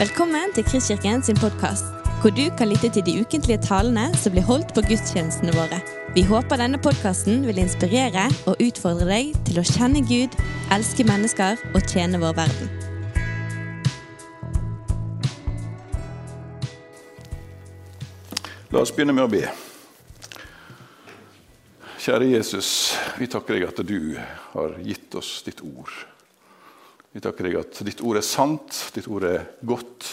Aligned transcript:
Velkommen 0.00 0.48
til 0.56 0.64
Kristkirken 0.64 1.20
sin 1.20 1.36
podkast, 1.36 1.84
hvor 2.22 2.32
du 2.32 2.46
kan 2.56 2.70
lytte 2.70 2.88
til 2.88 3.02
de 3.04 3.20
ukentlige 3.20 3.60
talene 3.60 4.06
som 4.16 4.32
blir 4.32 4.46
holdt 4.48 4.70
på 4.72 4.80
gudstjenestene 4.88 5.52
våre. 5.52 5.76
Vi 6.14 6.22
håper 6.24 6.56
denne 6.56 6.78
podkasten 6.80 7.42
vil 7.44 7.58
inspirere 7.60 8.22
og 8.48 8.62
utfordre 8.64 9.04
deg 9.10 9.34
til 9.44 9.60
å 9.60 9.64
kjenne 9.68 10.00
Gud, 10.08 10.32
elske 10.72 11.04
mennesker 11.04 11.60
og 11.74 11.84
tjene 11.84 12.16
vår 12.22 12.32
verden. 12.38 12.70
La 18.72 18.80
oss 18.80 18.94
begynne 18.96 19.12
med 19.18 19.26
å 19.26 19.34
be. 19.34 19.42
Kjære 22.00 22.30
Jesus, 22.38 22.72
vi 23.20 23.28
takker 23.28 23.58
deg 23.58 23.68
at 23.68 23.84
du 23.84 24.16
har 24.54 24.80
gitt 24.80 25.20
oss 25.20 25.42
ditt 25.44 25.60
ord. 25.60 25.92
Vi 27.10 27.20
takker 27.22 27.48
deg 27.48 27.56
at 27.58 27.80
ditt 27.86 28.02
ord 28.06 28.20
er 28.20 28.26
sant, 28.26 28.84
ditt 28.94 29.08
ord 29.10 29.24
er 29.26 29.48
godt. 29.66 30.06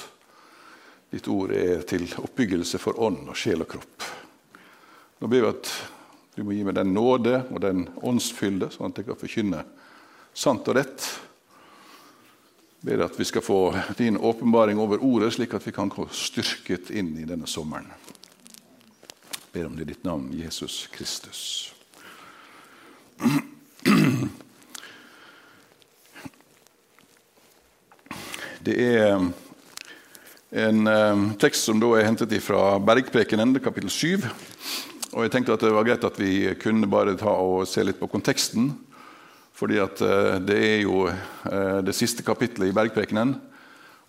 Ditt 1.14 1.28
ord 1.30 1.54
er 1.54 1.84
til 1.88 2.08
oppbyggelse 2.18 2.82
for 2.82 2.98
ånd 3.06 3.28
og 3.30 3.38
sjel 3.38 3.62
og 3.62 3.70
kropp. 3.70 4.08
Nå 5.22 5.30
ber 5.30 5.46
vi 5.46 5.52
at 5.52 5.70
du 6.38 6.44
må 6.46 6.54
gi 6.54 6.66
meg 6.66 6.76
den 6.78 6.92
nåde 6.94 7.40
og 7.52 7.62
den 7.64 7.86
åndsfylde, 8.06 8.72
sånn 8.74 8.92
at 8.92 9.00
jeg 9.02 9.08
kan 9.08 9.22
forkynne 9.22 9.62
sant 10.38 10.68
og 10.70 10.78
rett. 10.78 11.08
Jeg 12.78 12.90
ber 12.92 13.06
at 13.08 13.18
vi 13.18 13.26
skal 13.26 13.46
få 13.46 13.62
din 13.98 14.18
åpenbaring 14.18 14.82
over 14.82 15.02
ordet, 15.02 15.32
slik 15.34 15.56
at 15.58 15.66
vi 15.66 15.74
kan 15.74 15.90
gå 15.94 16.06
styrket 16.14 16.92
inn 16.94 17.16
i 17.18 17.26
denne 17.30 17.50
sommeren. 17.50 17.90
Jeg 19.34 19.50
ber 19.54 19.70
om 19.70 19.78
det 19.78 19.88
i 19.88 19.92
ditt 19.94 20.06
navn, 20.06 20.30
Jesus 20.38 20.86
Kristus. 20.94 21.42
Det 28.68 28.76
er 28.84 29.22
en 30.52 30.88
eh, 30.92 31.20
tekst 31.40 31.70
som 31.70 31.80
da 31.80 31.88
er 31.96 32.04
hentet 32.04 32.34
fra 32.44 32.74
Bergprekenen, 32.84 33.54
kapittel 33.64 33.88
7. 33.94 34.26
Og 35.14 35.24
jeg 35.24 35.32
tenkte 35.32 35.56
at 35.56 35.64
det 35.64 35.72
var 35.72 35.86
greit 35.88 36.04
at 36.04 36.18
vi 36.20 36.50
kunne 36.60 36.90
bare 36.92 37.14
ta 37.16 37.32
og 37.32 37.64
se 37.70 37.86
litt 37.86 38.00
på 38.02 38.10
konteksten. 38.12 38.74
Fordi 39.56 39.80
at 39.80 40.04
eh, 40.04 40.40
det 40.44 40.58
er 40.58 40.82
jo 40.82 41.06
eh, 41.08 41.80
det 41.88 41.96
siste 41.96 42.26
kapittelet 42.28 42.74
i 42.74 42.76
Bergprekenen. 42.76 43.38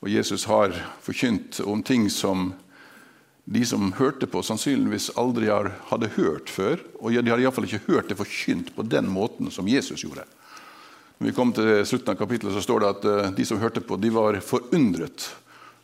Og 0.02 0.10
Jesus 0.10 0.48
har 0.50 0.74
forkynt 1.06 1.60
om 1.62 1.84
ting 1.86 2.08
som 2.10 2.50
de 3.46 3.62
som 3.62 3.92
hørte 4.00 4.26
på, 4.26 4.42
sannsynligvis 4.42 5.12
aldri 5.14 5.52
hadde 5.52 6.10
hørt 6.18 6.50
før. 6.50 6.82
Og 6.98 7.14
de 7.14 7.22
hadde 7.30 7.46
iallfall 7.46 7.70
ikke 7.70 7.86
hørt 7.92 8.10
det 8.10 8.18
forkynt 8.18 8.74
på 8.74 8.90
den 8.90 9.06
måten 9.06 9.54
som 9.54 9.70
Jesus 9.70 10.02
gjorde. 10.02 10.26
Når 11.18 11.26
vi 11.26 11.34
kom 11.34 11.50
til 11.54 11.70
slutten 11.86 12.14
av 12.14 12.18
kapittelet, 12.20 12.54
så 12.54 12.62
står 12.62 12.80
det 12.82 12.90
at 12.92 13.06
eh, 13.10 13.30
de 13.40 13.46
som 13.48 13.58
hørte 13.58 13.82
på, 13.82 13.98
de 13.98 14.12
var 14.14 14.38
forundret 14.44 15.28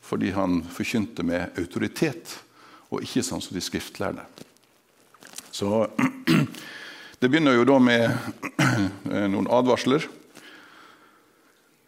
fordi 0.04 0.34
han 0.36 0.58
forkynte 0.68 1.24
med 1.24 1.56
autoritet, 1.58 2.34
og 2.92 3.00
ikke 3.02 3.22
sånn 3.24 3.40
som 3.40 3.56
de 3.56 3.62
skriftlærde. 3.64 4.26
Så 5.48 5.86
Det 7.24 7.30
begynner 7.32 7.54
jo 7.56 7.64
da 7.64 7.78
med 7.80 8.10
noen 9.32 9.46
advarsler 9.48 10.04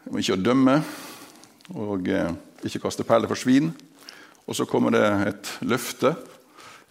om 0.08 0.16
ikke 0.16 0.36
å 0.36 0.40
dømme 0.40 0.76
og 1.76 2.08
eh, 2.08 2.30
ikke 2.64 2.80
kaste 2.86 3.04
perler 3.04 3.28
for 3.28 3.36
svin. 3.36 3.68
Og 4.46 4.56
så 4.56 4.64
kommer 4.70 4.94
det 4.94 5.04
et 5.26 5.50
løfte, 5.66 6.14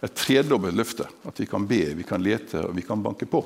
et 0.04 0.14
tredobbelt 0.14 0.78
løfte. 0.78 1.08
At 1.26 1.40
vi 1.40 1.48
kan 1.50 1.66
be, 1.66 1.80
vi 1.98 2.06
kan 2.06 2.22
lete 2.22 2.62
og 2.68 2.76
vi 2.76 2.84
kan 2.86 3.02
banke 3.02 3.26
på. 3.26 3.42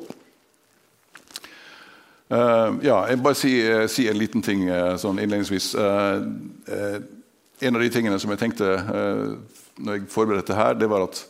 Uh, 2.31 2.77
ja, 2.87 2.95
jeg 3.11 3.19
bare 3.25 3.35
si, 3.35 3.57
uh, 3.67 3.89
si, 3.91 4.05
en 4.07 4.19
liten 4.19 4.43
ting 4.47 4.69
uh, 4.71 4.95
sånn 5.01 5.19
innledningsvis. 5.19 5.73
en 7.61 7.77
av 7.77 7.83
de 7.83 7.89
tingene 7.91 8.19
som 8.23 8.31
jeg 8.31 8.39
tenkte 8.41 8.69
når 9.81 9.97
jeg 9.97 10.05
forberedte 10.13 10.55
her, 10.55 10.77
det 10.79 10.89
var 10.89 11.09
at 11.09 11.25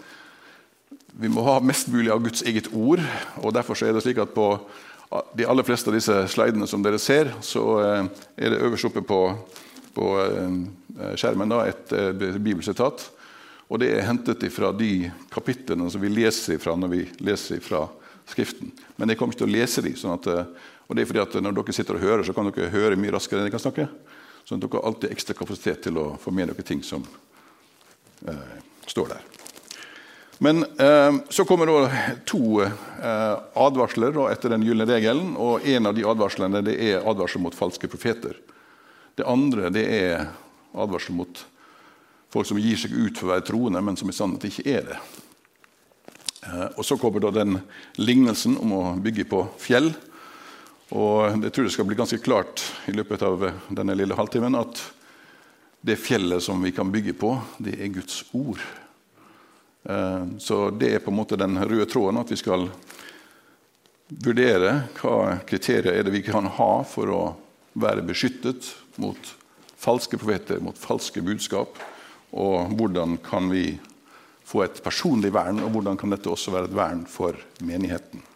vi 1.21 1.31
må 1.33 1.43
ha 1.47 1.57
mest 1.65 1.89
mulig 1.91 2.13
av 2.13 2.21
Guds 2.23 2.45
eget 2.47 2.69
ord. 2.77 3.01
og 3.41 3.55
Derfor 3.57 3.81
er 3.83 3.97
det 3.97 4.05
slik 4.05 4.21
at 4.23 4.35
på 4.35 4.47
de 5.35 5.47
aller 5.49 5.67
fleste 5.67 5.91
av 5.91 5.97
disse 5.97 6.17
slidene 6.31 6.69
som 6.71 6.85
dere 6.85 7.01
ser, 7.03 7.33
så 7.43 7.65
er 7.81 8.53
det 8.53 8.61
øverst 8.61 8.87
oppe 8.87 9.03
på, 9.03 9.19
på 9.97 10.07
skjermen 11.19 11.51
da, 11.51 11.65
et 11.67 11.91
bibelsitat. 12.39 13.09
Og 13.71 13.83
det 13.83 13.91
er 13.97 14.07
hentet 14.07 14.47
fra 14.55 14.71
de 14.71 15.11
kapitlene 15.35 15.91
som 15.91 16.03
vi 16.03 16.13
leser 16.15 16.63
fra 16.63 16.77
når 16.79 16.95
vi 16.95 17.03
leser 17.27 17.63
fra 17.65 17.89
Skriften. 18.31 18.71
Men 18.95 19.11
jeg 19.11 19.19
kommer 19.19 19.35
ikke 19.35 19.43
til 19.43 19.51
å 19.51 19.57
lese 19.57 19.83
de, 19.83 19.97
sånn 19.99 20.15
at 20.15 20.29
og 20.91 20.97
det 20.97 21.05
er 21.05 21.07
fordi 21.07 21.23
at 21.23 21.37
Når 21.39 21.55
dere 21.55 21.73
sitter 21.73 21.95
og 21.95 22.03
hører, 22.03 22.25
så 22.27 22.35
kan 22.35 22.51
dere 22.51 22.73
høre 22.73 22.99
mye 22.99 23.15
raskere 23.15 23.39
enn 23.39 23.47
dere 23.47 23.55
kan 23.55 23.63
snakke. 23.63 23.87
Så 24.43 24.59
dere 24.59 24.81
har 24.81 24.89
alltid 24.91 25.13
ekstra 25.15 25.37
kapasitet 25.39 25.85
til 25.87 26.01
å 26.03 26.17
få 26.19 26.35
med 26.35 26.51
dere 26.51 26.67
ting 26.67 26.83
som 26.83 27.05
eh, 28.27 28.57
står 28.91 29.15
der. 29.15 29.29
Men 30.43 30.65
eh, 30.65 31.21
så 31.31 31.45
kommer 31.47 31.71
det 31.71 32.25
to 32.27 32.63
eh, 32.65 33.37
advarsler 33.55 34.19
etter 34.33 34.51
den 34.51 34.67
gylne 34.67 34.89
regelen. 34.89 35.37
og 35.37 35.63
En 35.69 35.87
av 35.87 35.95
de 35.95 36.03
advarslene 36.03 36.65
det 36.67 36.75
er 36.81 37.07
advarsel 37.07 37.45
mot 37.45 37.55
falske 37.55 37.87
profeter. 37.93 38.35
Det 39.15 39.29
andre 39.29 39.71
det 39.71 39.87
er 39.95 40.27
advarsel 40.75 41.15
mot 41.15 41.47
folk 42.35 42.51
som 42.51 42.59
gir 42.59 42.79
seg 42.81 42.95
ut 42.97 43.19
for 43.19 43.29
å 43.29 43.35
være 43.37 43.47
troende, 43.47 43.83
men 43.85 43.99
som 44.01 44.11
i 44.11 44.17
sannhet 44.17 44.51
ikke 44.51 44.67
er 44.75 44.91
det. 44.91 45.01
Eh, 46.49 46.69
og 46.73 46.85
Så 46.89 46.99
kommer 46.99 47.23
da 47.23 47.31
den 47.31 47.61
lignelsen 48.01 48.59
om 48.59 48.75
å 48.75 48.85
bygge 48.99 49.29
på 49.31 49.45
fjell. 49.61 49.93
Og 50.91 51.45
jeg 51.45 51.53
tror 51.55 51.67
det 51.67 51.73
skal 51.75 51.87
bli 51.87 51.99
ganske 51.99 52.19
klart 52.23 52.65
i 52.91 52.95
løpet 52.95 53.23
av 53.23 53.45
denne 53.69 53.95
lille 53.95 54.17
halvtimen 54.19 54.59
at 54.59 54.81
det 55.87 55.97
fjellet 55.97 56.43
som 56.43 56.61
vi 56.63 56.73
kan 56.77 56.91
bygge 56.93 57.15
på, 57.17 57.33
det 57.63 57.77
er 57.79 57.93
Guds 57.95 58.25
ord. 58.37 58.61
Eh, 59.85 60.25
så 60.39 60.59
det 60.71 60.95
er 60.95 61.05
på 61.05 61.13
en 61.13 61.21
måte 61.21 61.39
den 61.41 61.57
røde 61.63 61.87
tråden 61.89 62.21
at 62.21 62.33
vi 62.33 62.41
skal 62.41 62.67
vurdere 64.11 64.73
hva 64.99 65.39
kriterier 65.47 65.95
er 65.95 66.05
det 66.05 66.15
vi 66.15 66.25
kan 66.27 66.51
ha 66.59 66.73
for 66.85 67.15
å 67.15 67.21
være 67.79 68.05
beskyttet 68.05 68.73
mot 69.01 69.35
falske 69.81 70.19
profeter, 70.21 70.59
mot 70.61 70.77
falske 70.77 71.23
budskap. 71.25 71.79
Og 72.35 72.75
hvordan 72.77 73.17
kan 73.25 73.49
vi 73.51 73.79
få 74.51 74.65
et 74.67 74.83
personlig 74.83 75.31
vern, 75.35 75.63
og 75.63 75.71
hvordan 75.75 75.97
kan 75.99 76.11
dette 76.11 76.31
også 76.31 76.53
være 76.55 76.69
et 76.71 76.77
vern 76.77 77.07
for 77.09 77.39
menigheten. 77.63 78.27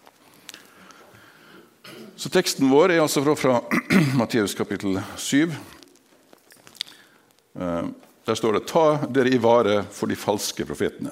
Så 2.17 2.31
Teksten 2.31 2.69
vår 2.71 2.93
er 2.95 3.01
altså 3.03 3.25
fra, 3.25 3.35
fra 3.35 3.55
Matteus 4.21 4.53
kapittel 4.55 5.01
7. 5.19 5.51
Eh, 7.59 7.87
der 8.25 8.39
står 8.39 8.55
det 8.55 8.69
Ta 8.71 8.85
dere 9.11 9.33
i 9.35 9.41
vare 9.43 9.81
for 9.91 10.07
de 10.07 10.15
falske 10.19 10.63
profetene. 10.69 11.11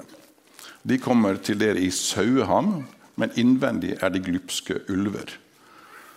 De 0.83 0.95
kommer 1.03 1.41
til 1.43 1.59
dere 1.59 1.83
i 1.83 1.89
saueham, 1.91 2.85
men 3.19 3.35
innvendig 3.39 3.97
er 3.99 4.13
de 4.15 4.23
glupske 4.23 4.79
ulver. 4.91 5.35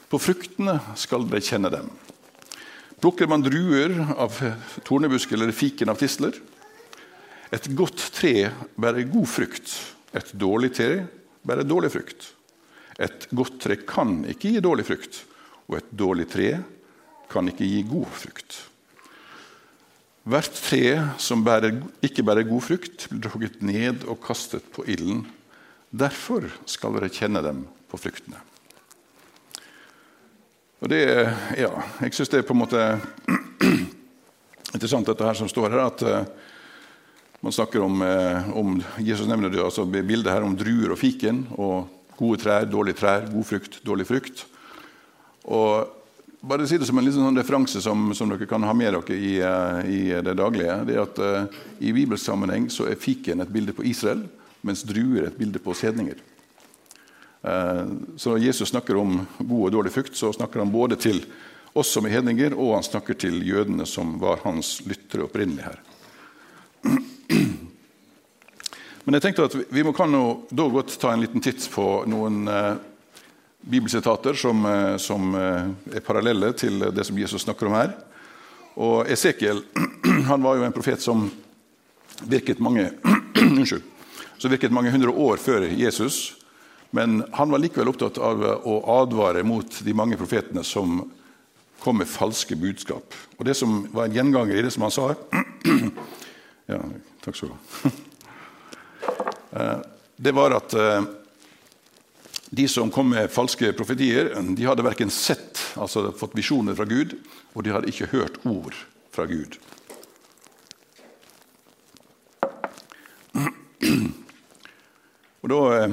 På 0.07 0.23
fruktene 0.23 0.79
skal 0.95 1.27
dere 1.27 1.43
kjenne 1.43 1.73
dem. 1.75 1.91
Plukker 3.03 3.27
man 3.27 3.43
druer 3.43 3.91
av 4.15 4.39
tornebusk 4.87 5.35
eller 5.35 5.51
fiken 5.51 5.91
av 5.91 5.99
tisler? 5.99 6.39
Et 7.51 7.69
godt 7.75 8.07
tre 8.15 8.53
bærer 8.79 9.11
god 9.11 9.29
frukt. 9.35 9.77
Et 10.15 10.35
dårlig 10.39 10.77
tre 10.79 10.91
bærer 11.43 11.67
dårlig 11.67 11.91
frukt. 11.99 12.36
Et 12.97 13.29
godt 13.37 13.59
tre 13.61 13.77
kan 13.85 14.23
ikke 14.31 14.55
gi 14.55 14.63
dårlig 14.65 14.87
frukt, 14.89 15.21
og 15.69 15.79
et 15.81 15.93
dårlig 15.93 16.27
tre 16.33 16.51
kan 17.33 17.49
ikke 17.51 17.69
gi 17.69 17.83
god 17.89 18.09
frukt. 18.17 18.59
Hvert 20.27 20.59
tre 20.59 20.83
som 21.23 21.45
bærer, 21.47 21.77
ikke 22.03 22.25
bærer 22.27 22.49
god 22.49 22.65
frukt, 22.65 23.07
blir 23.13 23.31
hogget 23.31 23.61
ned 23.63 24.07
og 24.11 24.19
kastet 24.25 24.65
på 24.75 24.83
ilden. 24.91 25.23
Derfor 25.95 26.49
skal 26.67 26.97
dere 26.97 27.13
kjenne 27.13 27.43
dem 27.45 27.63
på 27.87 28.01
fruktene. 28.01 28.41
Og 30.83 30.91
det, 30.93 31.05
ja, 31.57 31.71
Jeg 32.03 32.15
syns 32.15 32.33
det 32.33 32.41
er 32.41 32.49
på 32.49 32.57
en 32.57 32.61
måte 32.65 32.81
interessant, 34.75 35.07
dette 35.07 35.25
her 35.25 35.39
som 35.39 35.49
står 35.49 35.71
her. 35.71 35.87
at 35.87 36.03
uh, 36.03 36.27
Man 37.41 37.53
snakker 37.55 37.81
om, 37.81 38.03
uh, 38.03 38.51
om 38.59 38.83
Jesus 38.99 39.29
nevner 39.31 39.53
det, 39.53 39.63
altså 39.63 39.87
bildet 39.87 40.33
her 40.33 40.43
om 40.43 40.57
druer 40.59 40.93
og 40.93 40.99
fiken. 41.01 41.47
og 41.57 41.96
Gode 42.17 42.41
trær, 42.41 42.67
dårlige 42.71 43.01
trær, 43.01 43.27
god 43.33 43.45
frukt, 43.45 43.81
dårlig 43.85 44.07
frukt. 44.09 44.47
Og 45.47 45.93
bare 46.47 46.67
si 46.69 46.79
det 46.79 46.87
som 46.89 46.99
en 47.01 47.11
sånn 47.13 47.39
referanse 47.39 47.83
som, 47.83 48.11
som, 48.15 48.31
dere 48.31 48.49
kan 48.49 48.65
ha 48.67 48.75
med 48.77 48.95
dere 48.95 49.17
i, 49.17 49.33
uh, 49.43 49.81
i 49.85 50.01
det 50.25 50.37
daglige. 50.39 50.79
det 50.87 50.97
er 50.97 51.03
at 51.03 51.21
uh, 51.23 51.59
I 51.81 51.93
bibelsammenheng 51.97 52.69
så 52.73 52.89
er 52.91 53.01
fiken 53.01 53.43
et 53.43 53.53
bilde 53.53 53.75
på 53.77 53.87
Israel, 53.89 54.25
mens 54.67 54.85
druer 54.87 55.25
er 55.25 55.29
et 55.31 55.39
bilde 55.39 55.63
på 55.63 55.75
sedninger. 55.77 56.21
Uh, 57.47 58.15
så 58.17 58.33
når 58.33 58.47
Jesus 58.47 58.73
snakker 58.73 58.99
om 59.01 59.21
god 59.39 59.69
og 59.69 59.75
dårlig 59.79 59.95
frukt, 59.95 60.17
så 60.19 60.33
snakker 60.35 60.63
han 60.63 60.75
både 60.75 60.99
til 61.01 61.23
oss 61.77 61.93
som 61.93 62.07
er 62.07 62.17
hedninger, 62.17 62.55
og 62.57 62.79
han 62.79 62.87
snakker 62.87 63.19
til 63.21 63.43
jødene 63.45 63.87
som 63.89 64.17
var 64.23 64.41
hans 64.47 64.79
lyttere 64.89 65.27
opprinnelig 65.27 65.67
her. 65.67 65.83
Men 69.07 69.15
jeg 69.15 69.23
tenkte 69.23 69.45
at 69.47 69.55
vi 69.71 69.85
må 69.87 69.93
kan 69.95 70.11
da 70.11 70.65
godt 70.67 70.97
ta 70.99 71.13
en 71.15 71.21
liten 71.23 71.43
titt 71.43 71.63
på 71.71 71.85
noen 72.11 72.41
eh, 72.51 72.73
bibelsitater 73.63 74.35
som, 74.35 74.65
eh, 74.67 74.97
eh, 75.39 75.69
er 75.95 76.03
parallelle 76.03 76.51
til 76.59 76.89
det 76.91 77.05
som 77.07 77.19
Jesus 77.19 77.45
snakker 77.47 77.69
om 77.69 77.77
her. 77.79 77.93
Og 78.75 79.07
Esekiel 79.07 79.63
han 80.31 80.43
var 80.43 80.59
jo 80.59 80.65
en 80.67 80.75
profet 80.75 81.05
som 81.05 81.29
virket 82.27 82.59
mange, 82.59 82.89
unnskyld, 83.45 83.85
som 84.43 84.51
virket 84.51 84.75
mange 84.75 84.91
hundre 84.91 85.15
år 85.15 85.39
før 85.39 85.69
Jesus. 85.71 86.35
Men 86.91 87.21
han 87.39 87.55
var 87.55 87.63
likevel 87.63 87.93
opptatt 87.93 88.19
av 88.19 88.43
å 88.43 88.81
advare 88.97 89.47
mot 89.47 89.79
de 89.87 89.95
mange 89.95 90.19
profetene 90.19 90.67
som 90.67 91.05
kom 91.79 92.03
med 92.03 92.11
falske 92.11 92.59
budskap. 92.59 93.15
Og 93.39 93.47
Det 93.47 93.55
som 93.55 93.85
var 93.95 94.11
en 94.11 94.19
gjenganger 94.19 94.59
i 94.59 94.67
det 94.67 94.75
som 94.75 94.89
han 94.89 94.97
sa 94.99 95.13
ja, 96.75 96.83
Takk 97.23 97.39
skal 97.39 97.55
du 97.55 97.55
ha. 97.55 97.95
Eh, 99.51 99.79
det 100.17 100.33
var 100.33 100.51
at 100.57 100.75
eh, 100.75 101.03
de 102.51 102.69
som 102.69 102.91
kom 102.91 103.11
med 103.11 103.31
falske 103.33 103.73
profetier, 103.77 104.33
de 104.57 104.67
hadde 104.67 104.85
verken 104.87 105.11
sett, 105.11 105.59
altså 105.75 106.13
fått 106.17 106.37
visjoner 106.39 106.75
fra 106.79 106.87
Gud, 106.89 107.17
og 107.55 107.65
de 107.67 107.75
hadde 107.75 107.91
ikke 107.91 108.11
hørt 108.13 108.39
ord 108.47 108.75
fra 109.15 109.27
Gud. 109.27 109.59
Og 115.47 115.51
Da 115.53 115.61
eh, 115.79 115.93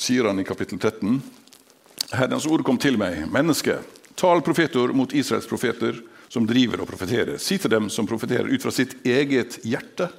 sier 0.00 0.26
han 0.28 0.40
i 0.40 0.44
kapittel 0.44 0.76
13.: 0.76 1.20
Herrens 2.12 2.46
ord 2.50 2.64
kom 2.66 2.76
til 2.80 2.98
meg, 3.00 3.22
menneske, 3.32 3.78
tal 4.20 4.42
profeter 4.44 4.92
mot 4.96 5.12
Israels 5.16 5.48
profeter, 5.48 6.02
som 6.28 6.46
driver 6.46 6.82
og 6.82 6.90
profeterer. 6.90 7.38
Si 7.42 7.56
til 7.58 7.72
dem 7.72 7.88
som 7.90 8.06
profeterer 8.06 8.50
ut 8.50 8.62
fra 8.62 8.72
sitt 8.74 8.98
eget 9.06 9.60
hjerte. 9.64 10.10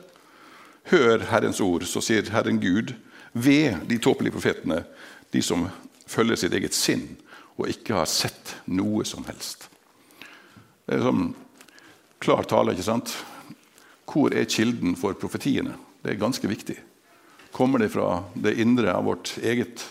Hør 0.89 1.27
Herrens 1.29 1.61
ord, 1.61 1.85
så 1.85 2.01
sier 2.01 2.29
Herren 2.33 2.59
Gud, 2.61 2.95
ved 3.33 3.85
de 3.87 3.99
tåpelige 4.01 4.33
profetene, 4.35 4.81
de 5.31 5.41
som 5.45 5.69
følger 6.09 6.39
sitt 6.39 6.55
eget 6.57 6.75
sinn 6.75 7.05
og 7.61 7.69
ikke 7.69 7.95
har 7.99 8.09
sett 8.09 8.55
noe 8.71 9.05
som 9.07 9.25
helst. 9.27 9.67
Det 10.87 10.97
er 10.97 11.05
sånn 11.05 11.31
klar 12.21 12.47
tale, 12.49 12.73
ikke 12.73 12.87
sant? 12.87 13.13
Hvor 14.09 14.33
er 14.35 14.49
kilden 14.49 14.97
for 14.99 15.15
profetiene? 15.19 15.75
Det 16.01 16.13
er 16.13 16.21
ganske 16.21 16.49
viktig. 16.49 16.77
Kommer 17.53 17.83
det 17.83 17.91
fra 17.93 18.23
det 18.33 18.57
indre 18.63 18.93
av 18.95 19.05
vårt 19.07 19.35
eget, 19.43 19.83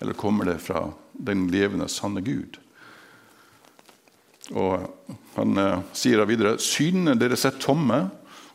eller 0.00 0.18
kommer 0.18 0.48
det 0.48 0.58
fra 0.64 0.88
den 1.12 1.46
levende, 1.52 1.88
sanne 1.90 2.22
Gud? 2.24 2.58
Og 4.52 4.88
Han 5.32 5.56
eh, 5.56 5.78
sier 5.96 6.20
da 6.20 6.26
videre 6.28 6.58
synene 6.60 7.14
deres 7.16 7.46
er 7.48 7.56
tomme, 7.56 8.02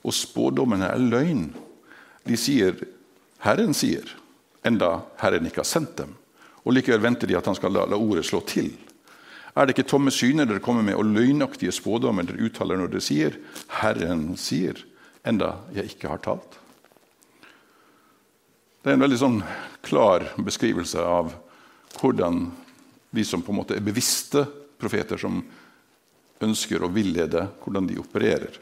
og 0.05 0.13
spådommene 0.13 0.91
er 0.93 1.01
løgn. 1.01 1.47
De 2.27 2.37
sier 2.37 2.75
'Herren 3.39 3.73
sier', 3.73 4.09
enda 4.63 5.01
Herren 5.21 5.45
ikke 5.45 5.63
har 5.63 5.69
sendt 5.69 5.95
dem. 5.97 6.15
Og 6.65 6.73
Likevel 6.73 7.01
venter 7.01 7.27
de 7.27 7.37
at 7.37 7.45
han 7.45 7.55
skal 7.55 7.71
la, 7.71 7.85
la 7.85 7.95
ordet 7.95 8.25
slå 8.25 8.41
til. 8.45 8.73
Er 9.55 9.65
det 9.65 9.73
ikke 9.77 9.89
tomme 9.89 10.11
syner 10.11 10.45
dere 10.45 10.61
kommer 10.61 10.83
med, 10.83 10.95
og 10.95 11.05
løgnaktige 11.05 11.71
spådommer 11.71 12.27
dere 12.27 12.43
uttaler 12.45 12.77
når 12.77 12.91
dere 12.91 13.01
sier 13.01 13.37
'Herren 13.79 14.35
sier', 14.35 14.83
enda 15.25 15.55
jeg 15.73 15.85
ikke 15.93 16.09
har 16.09 16.17
talt? 16.17 16.59
Det 18.83 18.91
er 18.91 18.99
en 18.99 19.03
veldig 19.03 19.19
sånn 19.19 19.41
klar 19.83 20.23
beskrivelse 20.37 21.01
av 21.01 21.33
hvordan 21.99 22.51
de 23.11 23.23
som 23.25 23.41
på 23.41 23.51
en 23.51 23.57
måte 23.57 23.75
er 23.75 23.83
bevisste 23.83 24.45
profeter, 24.77 25.17
som 25.17 25.41
ønsker 26.39 26.83
å 26.83 26.91
villede, 26.93 27.47
hvordan 27.63 27.87
de 27.89 27.97
opererer. 27.99 28.59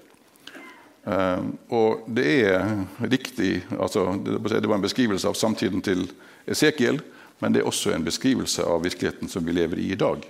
Uh, 1.06 1.54
og 1.70 2.08
det 2.10 2.30
er 2.50 2.64
riktig 2.98 3.60
altså, 3.78 4.08
Det 4.26 4.66
var 4.66 4.80
en 4.80 4.88
beskrivelse 4.88 5.30
av 5.30 5.38
samtiden 5.38 5.84
til 5.86 6.08
Esekiel, 6.50 6.98
men 7.40 7.54
det 7.54 7.62
er 7.62 7.70
også 7.70 7.94
en 7.94 8.06
beskrivelse 8.06 8.66
av 8.66 8.82
virkeligheten 8.82 9.30
som 9.30 9.46
vi 9.46 9.54
lever 9.54 9.82
i 9.84 9.92
i 9.94 10.00
dag. 10.00 10.26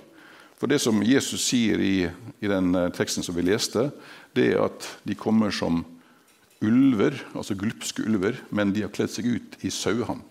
For 0.60 0.68
Det 0.72 0.80
som 0.82 1.04
Jesus 1.04 1.44
sier 1.48 1.80
i, 1.80 2.08
i 2.42 2.48
den 2.48 2.76
eh, 2.76 2.92
teksten 2.96 3.24
som 3.24 3.36
vi 3.36 3.44
leste, 3.44 3.90
det 4.36 4.54
er 4.54 4.64
at 4.66 4.88
de 5.04 5.16
kommer 5.16 5.52
som 5.52 5.84
ulver, 6.64 7.20
altså 7.36 7.58
glupske 7.60 8.06
ulver, 8.08 8.40
men 8.50 8.72
de 8.74 8.86
har 8.86 8.94
kledd 8.96 9.12
seg 9.12 9.28
ut 9.28 9.58
i 9.68 9.72
saueham. 9.72 10.24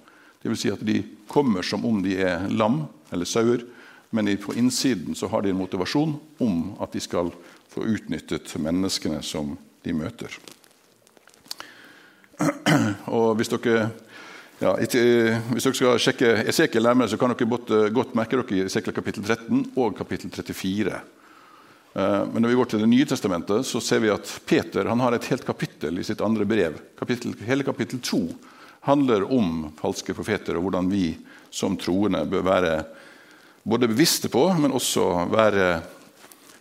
Dvs. 0.44 0.64
Si 0.64 0.72
at 0.72 0.82
de 0.84 1.02
kommer 1.28 1.64
som 1.64 1.84
om 1.88 2.00
de 2.04 2.16
er 2.20 2.48
lam 2.52 2.86
eller 3.12 3.28
sauer, 3.28 3.64
men 4.14 4.30
på 4.38 4.54
innsiden 4.56 5.16
så 5.18 5.28
har 5.28 5.42
de 5.42 5.52
en 5.52 5.58
motivasjon 5.58 6.16
om 6.42 6.58
at 6.82 6.92
de 6.94 7.02
skal 7.02 7.32
få 7.72 7.84
utnyttet 7.96 8.52
menneskene 8.62 9.20
som 9.26 9.56
de 9.84 9.94
møter. 9.96 10.34
Og 13.16 13.34
hvis 13.38 13.52
dere, 13.52 13.88
ja, 14.60 14.74
hvis 14.74 15.66
dere 15.66 15.74
skal 15.76 16.00
sjekke 16.02 16.32
Esekiel 16.50 16.86
nærmere, 16.88 17.12
så 17.12 17.18
kan 17.20 17.34
dere 17.34 17.90
godt 17.94 18.16
merke 18.18 18.40
dere 18.40 18.56
i 18.56 18.64
Esekiel 18.66 18.96
kapittel 18.96 19.26
13 19.26 19.76
og 19.76 19.94
kapittel 19.98 20.32
34. 20.34 21.02
Eh, 21.94 22.22
men 22.32 22.42
når 22.42 22.50
vi 22.50 22.58
går 22.58 22.72
til 22.72 22.82
Det 22.82 22.90
nye 22.90 23.06
testamentet, 23.06 23.66
så 23.66 23.80
ser 23.80 24.02
vi 24.02 24.10
at 24.10 24.40
Peter 24.46 24.90
han 24.90 25.00
har 25.00 25.14
et 25.14 25.30
helt 25.30 25.46
kapittel 25.46 25.98
i 25.98 26.06
sitt 26.06 26.20
andre 26.24 26.44
brev. 26.44 26.80
Kapittel, 26.98 27.36
hele 27.46 27.66
kapittel 27.66 28.00
2 28.02 28.24
handler 28.84 29.24
om 29.32 29.70
falske 29.78 30.14
profeter 30.14 30.58
og 30.58 30.66
hvordan 30.66 30.90
vi 30.90 31.14
som 31.54 31.78
troende 31.80 32.24
bør 32.28 32.42
være 32.44 32.72
både 33.64 33.88
bevisste 33.88 34.28
på, 34.28 34.42
men 34.60 34.74
også 34.76 35.28
være 35.32 35.68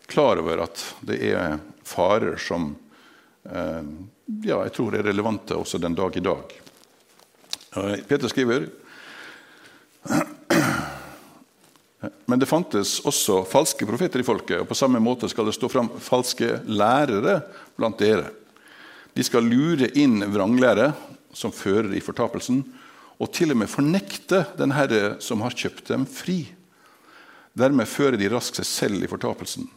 klar 0.07 0.39
over 0.39 0.61
at 0.63 0.83
det 1.03 1.17
er 1.33 1.57
farer 1.83 2.37
som 2.39 2.69
ja, 3.43 4.59
jeg 4.63 4.71
tror 4.75 4.95
er 4.95 5.03
relevante 5.09 5.55
også 5.57 5.79
den 5.81 5.95
dag 5.97 6.15
i 6.15 6.23
dag. 6.23 6.53
Eh, 7.75 7.97
Peter 8.07 8.27
skriver 8.31 8.69
men 12.25 12.39
det 12.39 12.49
fantes 12.49 12.99
også 13.07 13.41
falske 13.47 13.87
profeter 13.87 14.19
i 14.21 14.27
folket, 14.27 14.61
og 14.61 14.69
på 14.69 14.77
samme 14.77 15.01
måte 15.03 15.29
skal 15.31 15.47
det 15.47 15.55
stå 15.57 15.69
fram 15.71 15.89
falske 16.03 16.59
lærere 16.67 17.41
blant 17.77 17.99
dere. 17.99 18.29
De 19.13 19.23
skal 19.25 19.45
lure 19.45 19.89
inn 19.99 20.23
vranglære 20.33 20.91
som 21.33 21.53
fører 21.53 21.93
i 21.95 22.03
fortapelsen, 22.03 22.63
og 23.21 23.31
til 23.33 23.53
og 23.53 23.59
med 23.61 23.71
fornekte 23.71 24.43
den 24.57 24.73
Herre 24.73 25.15
som 25.23 25.41
har 25.45 25.55
kjøpt 25.55 25.87
dem 25.93 26.05
fri. 26.09 26.47
Dermed 27.53 27.87
fører 27.87 28.17
de 28.17 28.29
raskt 28.33 28.57
seg 28.59 28.67
selv 28.67 29.05
i 29.05 29.09
fortapelsen. 29.09 29.69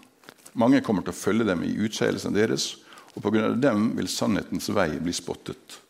Mange 0.56 0.80
kommer 0.80 1.04
til 1.04 1.12
å 1.12 1.18
følge 1.18 1.44
dem 1.44 1.62
i 1.66 1.76
utskeielsen 1.84 2.34
deres, 2.36 2.78
og 3.16 3.24
pga. 3.24 3.48
dem 3.56 3.90
vil 3.96 4.08
sannhetens 4.12 4.68
vei 4.76 4.90
bli 5.00 5.14
spottet. 5.16 5.80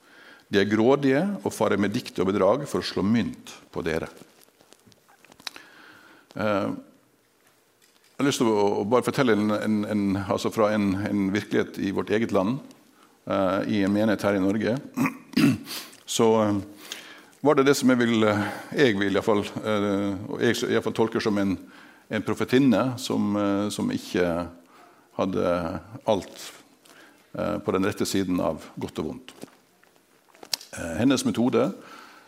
De 0.49 0.61
er 0.61 0.70
grådige 0.70 1.23
og 1.43 1.52
farer 1.55 1.81
med 1.81 1.90
dikt 1.94 2.20
og 2.23 2.31
bedrag 2.31 2.67
for 2.70 2.82
å 2.82 2.87
slå 2.87 3.02
mynt 3.02 3.50
på 3.75 3.82
dere. 3.87 4.08
Eh, 6.37 6.69
jeg 8.17 8.23
har 8.23 8.28
lyst 8.31 8.40
til 8.40 8.49
å 8.49 8.84
bare 8.88 9.05
fortelle 9.05 9.34
en, 9.37 9.50
en, 9.53 9.81
en, 9.93 10.05
altså 10.22 10.48
fra 10.48 10.70
en, 10.72 11.27
virkelighet 11.34 11.77
i 11.84 11.91
vårt 11.93 12.08
eget 12.17 12.31
land, 12.32 12.62
uh, 13.29 13.60
i 13.69 13.82
en 13.84 13.93
menighet 13.93 14.24
her 14.24 14.39
i 14.39 14.41
Norge. 14.41 14.72
Så 16.17 16.31
uh, 16.41 16.62
var 17.44 17.58
det 17.58 17.67
det 17.69 17.74
som 17.77 17.93
jeg 17.93 18.00
vil, 18.00 18.24
jeg 18.72 18.96
vil 18.96 19.19
iallfall, 19.19 19.44
og 19.44 20.41
jeg 20.41 20.56
i 20.72 20.81
tolker 20.96 21.20
som 21.20 21.36
en, 21.43 21.53
en 22.08 22.24
profetinne 22.24 22.81
som, 22.96 23.36
som, 23.70 23.93
ikke 23.93 24.24
hadde 25.20 25.53
alt 26.08 26.41
på 27.36 27.72
den 27.74 27.84
rette 27.84 28.06
siden 28.08 28.40
av 28.40 28.64
godt 28.81 29.02
og 29.02 29.10
vondt. 29.10 29.32
hennes 30.96 31.24
metode 31.24 31.66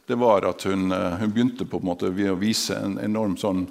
var 0.09 0.45
at 0.49 0.63
hun, 0.69 0.93
hun 0.93 1.33
begynte 1.33 1.65
på 1.65 1.81
en 1.81 1.89
måte 1.89 2.11
ved 2.13 2.33
å 2.33 2.41
vise 2.41 2.77
en 2.77 2.99
enorm 3.01 3.37
sånn 3.41 3.67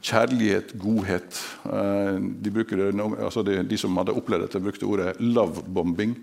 kjærlighet, 0.00 0.72
godhet. 0.80 1.40
Eh, 1.64 2.16
de, 2.18 2.50
bruker, 2.50 2.86
altså 3.20 3.42
de, 3.42 3.60
de, 3.66 3.78
som 3.78 3.96
hadde 4.00 4.14
opplevd 4.16 4.46
dette, 4.46 4.62
brukte 4.62 4.88
ordet 4.88 5.16
'lovebombing'. 5.20 6.16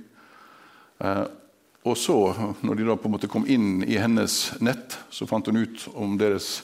Eh, 0.99 1.25
og 1.85 1.97
så, 1.97 2.17
når 2.61 2.75
de 2.75 2.87
da 2.89 2.95
på 2.95 3.07
en 3.07 3.15
måte 3.15 3.29
kom 3.31 3.45
inn 3.47 3.83
i 3.87 3.97
hennes 3.97 4.51
nett, 4.59 4.97
så 5.09 5.27
fant 5.27 5.47
hun 5.47 5.61
ut 5.61 5.87
om 5.95 6.17
deres 6.19 6.63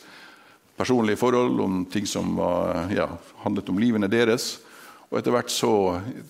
personlige 0.75 1.21
forhold, 1.21 1.59
om 1.61 1.85
ting 1.85 2.07
som 2.07 2.35
var, 2.35 2.89
ja, 2.91 3.07
handlet 3.45 3.69
om 3.69 3.79
livene 3.79 4.11
deres. 4.11 4.59
Og 5.11 5.19
etter 5.19 5.35
hvert 5.35 5.51
så 5.53 5.71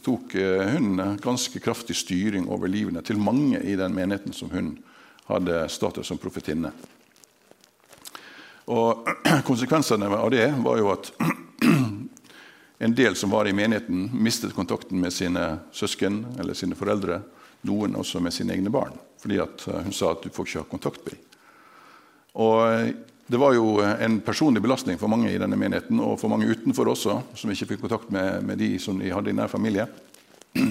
tok 0.03 0.35
eh, 0.39 0.75
hun 0.75 0.99
ganske 1.23 1.61
kraftig 1.63 1.95
styring 1.97 2.49
over 2.51 2.69
livene 2.71 3.03
til 3.05 3.21
mange 3.21 3.61
i 3.63 3.77
den 3.79 3.95
menigheten 3.95 4.35
som 4.35 4.51
hun 4.51 4.75
hadde 5.29 5.63
status 5.73 6.11
som 6.11 6.19
profetinne. 6.21 6.71
Og 8.65 9.07
Konsekvensene 9.49 10.09
av 10.09 10.29
det 10.33 10.49
var 10.65 10.81
jo 10.81 10.91
at 10.93 11.11
en 12.85 12.97
del 12.97 13.15
som 13.15 13.31
var 13.33 13.47
i 13.47 13.55
menigheten, 13.55 14.09
mistet 14.13 14.55
kontakten 14.57 14.99
med 15.01 15.13
sine 15.13 15.47
søsken 15.71 16.23
eller 16.39 16.57
sine 16.57 16.77
foreldre. 16.77 17.21
Noen 17.65 17.95
også 17.97 18.19
med 18.21 18.33
sine 18.35 18.53
egne 18.53 18.69
barn, 18.69 18.93
fordi 19.21 19.39
eh, 19.41 19.81
hun 19.87 19.95
sa 19.95 20.13
at 20.13 20.25
du 20.25 20.33
får 20.33 20.49
ikke 20.49 20.65
ha 20.65 20.71
kontakt 20.75 21.05
med 21.05 21.15
dem. 21.15 21.21
Og 22.35 23.14
Det 23.27 23.37
var 23.41 23.55
jo 23.57 23.79
en 23.81 24.19
personlig 24.21 24.61
belastning 24.61 24.99
for 25.01 25.09
mange 25.09 25.31
i 25.33 25.39
denne 25.41 25.57
menigheten, 25.57 25.97
og 25.97 26.19
for 26.21 26.29
mange 26.29 26.45
utenfor 26.45 26.91
også, 26.91 27.15
som 27.33 27.49
ikke 27.49 27.71
fikk 27.71 27.81
kontakt 27.81 28.11
med, 28.13 28.43
med 28.45 28.59
de 28.61 28.75
som 28.81 28.99
de 29.01 29.09
hadde 29.09 29.31
i 29.31 29.37
nær 29.37 29.49
familie. 29.49 29.87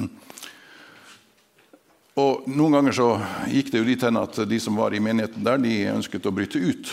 Og 2.14 2.44
Noen 2.46 2.76
ganger 2.76 2.94
så 2.94 3.08
gikk 3.50 3.72
det 3.72 3.80
jo 3.80 3.86
dit 3.88 4.04
hen 4.06 4.20
at 4.20 4.36
de 4.46 4.58
som 4.62 4.76
var 4.78 4.94
i 4.94 5.02
menigheten 5.02 5.42
der, 5.42 5.58
de 5.58 5.72
ønsket 5.96 6.28
å 6.30 6.34
bryte 6.34 6.60
ut. 6.62 6.92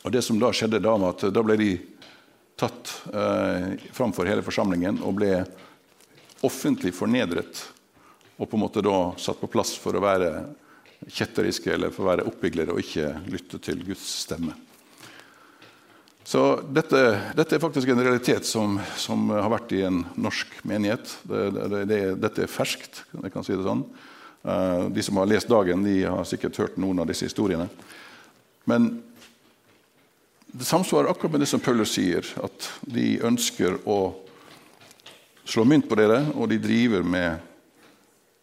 Og 0.00 0.14
det 0.14 0.22
som 0.24 0.40
Da 0.40 0.48
skjedde 0.56 0.80
da, 0.80 0.94
var 0.96 1.12
at 1.12 1.26
da 1.28 1.42
ble 1.44 1.58
de 1.60 1.74
tatt 2.56 2.94
eh, 3.12 3.76
framfor 3.92 4.24
hele 4.24 4.44
forsamlingen 4.44 5.02
og 5.04 5.18
ble 5.20 5.34
offentlig 6.48 6.94
fornedret. 6.96 7.60
Og 8.40 8.48
på 8.48 8.56
en 8.56 8.64
måte 8.64 8.80
da 8.80 9.12
satt 9.20 9.40
på 9.40 9.52
plass 9.52 9.74
for 9.76 9.92
å 9.92 10.00
være 10.00 10.32
kjetteriske 11.08 11.72
eller 11.72 11.92
for 11.94 12.04
å 12.04 12.10
være 12.10 12.26
oppviglere 12.28 12.74
og 12.74 12.82
ikke 12.82 13.14
lytte 13.30 13.60
til 13.62 13.80
Guds 13.86 14.04
stemme. 14.26 14.56
Så 16.30 16.60
dette, 16.70 16.98
dette, 17.34 17.56
er 17.56 17.62
faktisk 17.62 17.90
en 17.90 18.02
realitet 18.04 18.46
som, 18.46 18.76
som, 19.00 19.32
har 19.32 19.50
vært 19.50 19.72
i 19.74 19.80
en 19.88 20.04
norsk 20.20 20.60
menighet. 20.68 21.16
Det, 21.26 21.40
det, 21.56 21.80
det, 21.90 22.00
dette 22.22 22.44
er 22.44 22.52
ferskt. 22.52 23.02
jeg 23.16 23.32
kan 23.34 23.46
si 23.46 23.56
det 23.56 23.66
sånn. 23.66 23.82
Uh, 24.46 24.86
de 24.94 25.02
som 25.02 25.18
har 25.18 25.28
lest 25.28 25.50
Dagen, 25.50 25.82
de 25.84 25.96
har 26.04 26.28
sikkert 26.28 26.60
hørt 26.60 26.78
noen 26.80 27.02
av 27.02 27.08
disse 27.10 27.26
historiene. 27.26 27.66
Men 28.70 28.92
det 30.52 30.68
samsvarer 30.68 31.10
akkurat 31.10 31.34
med 31.34 31.42
det 31.42 31.50
som 31.50 31.62
Paulus 31.62 31.96
sier, 31.96 32.26
at 32.38 32.68
de 32.86 33.16
ønsker 33.26 33.80
å 33.88 33.98
slå 35.50 35.66
mynt 35.66 35.88
på 35.90 35.98
dere, 35.98 36.22
og 36.36 36.50
de 36.52 36.60
driver 36.62 37.02
med 37.06 37.49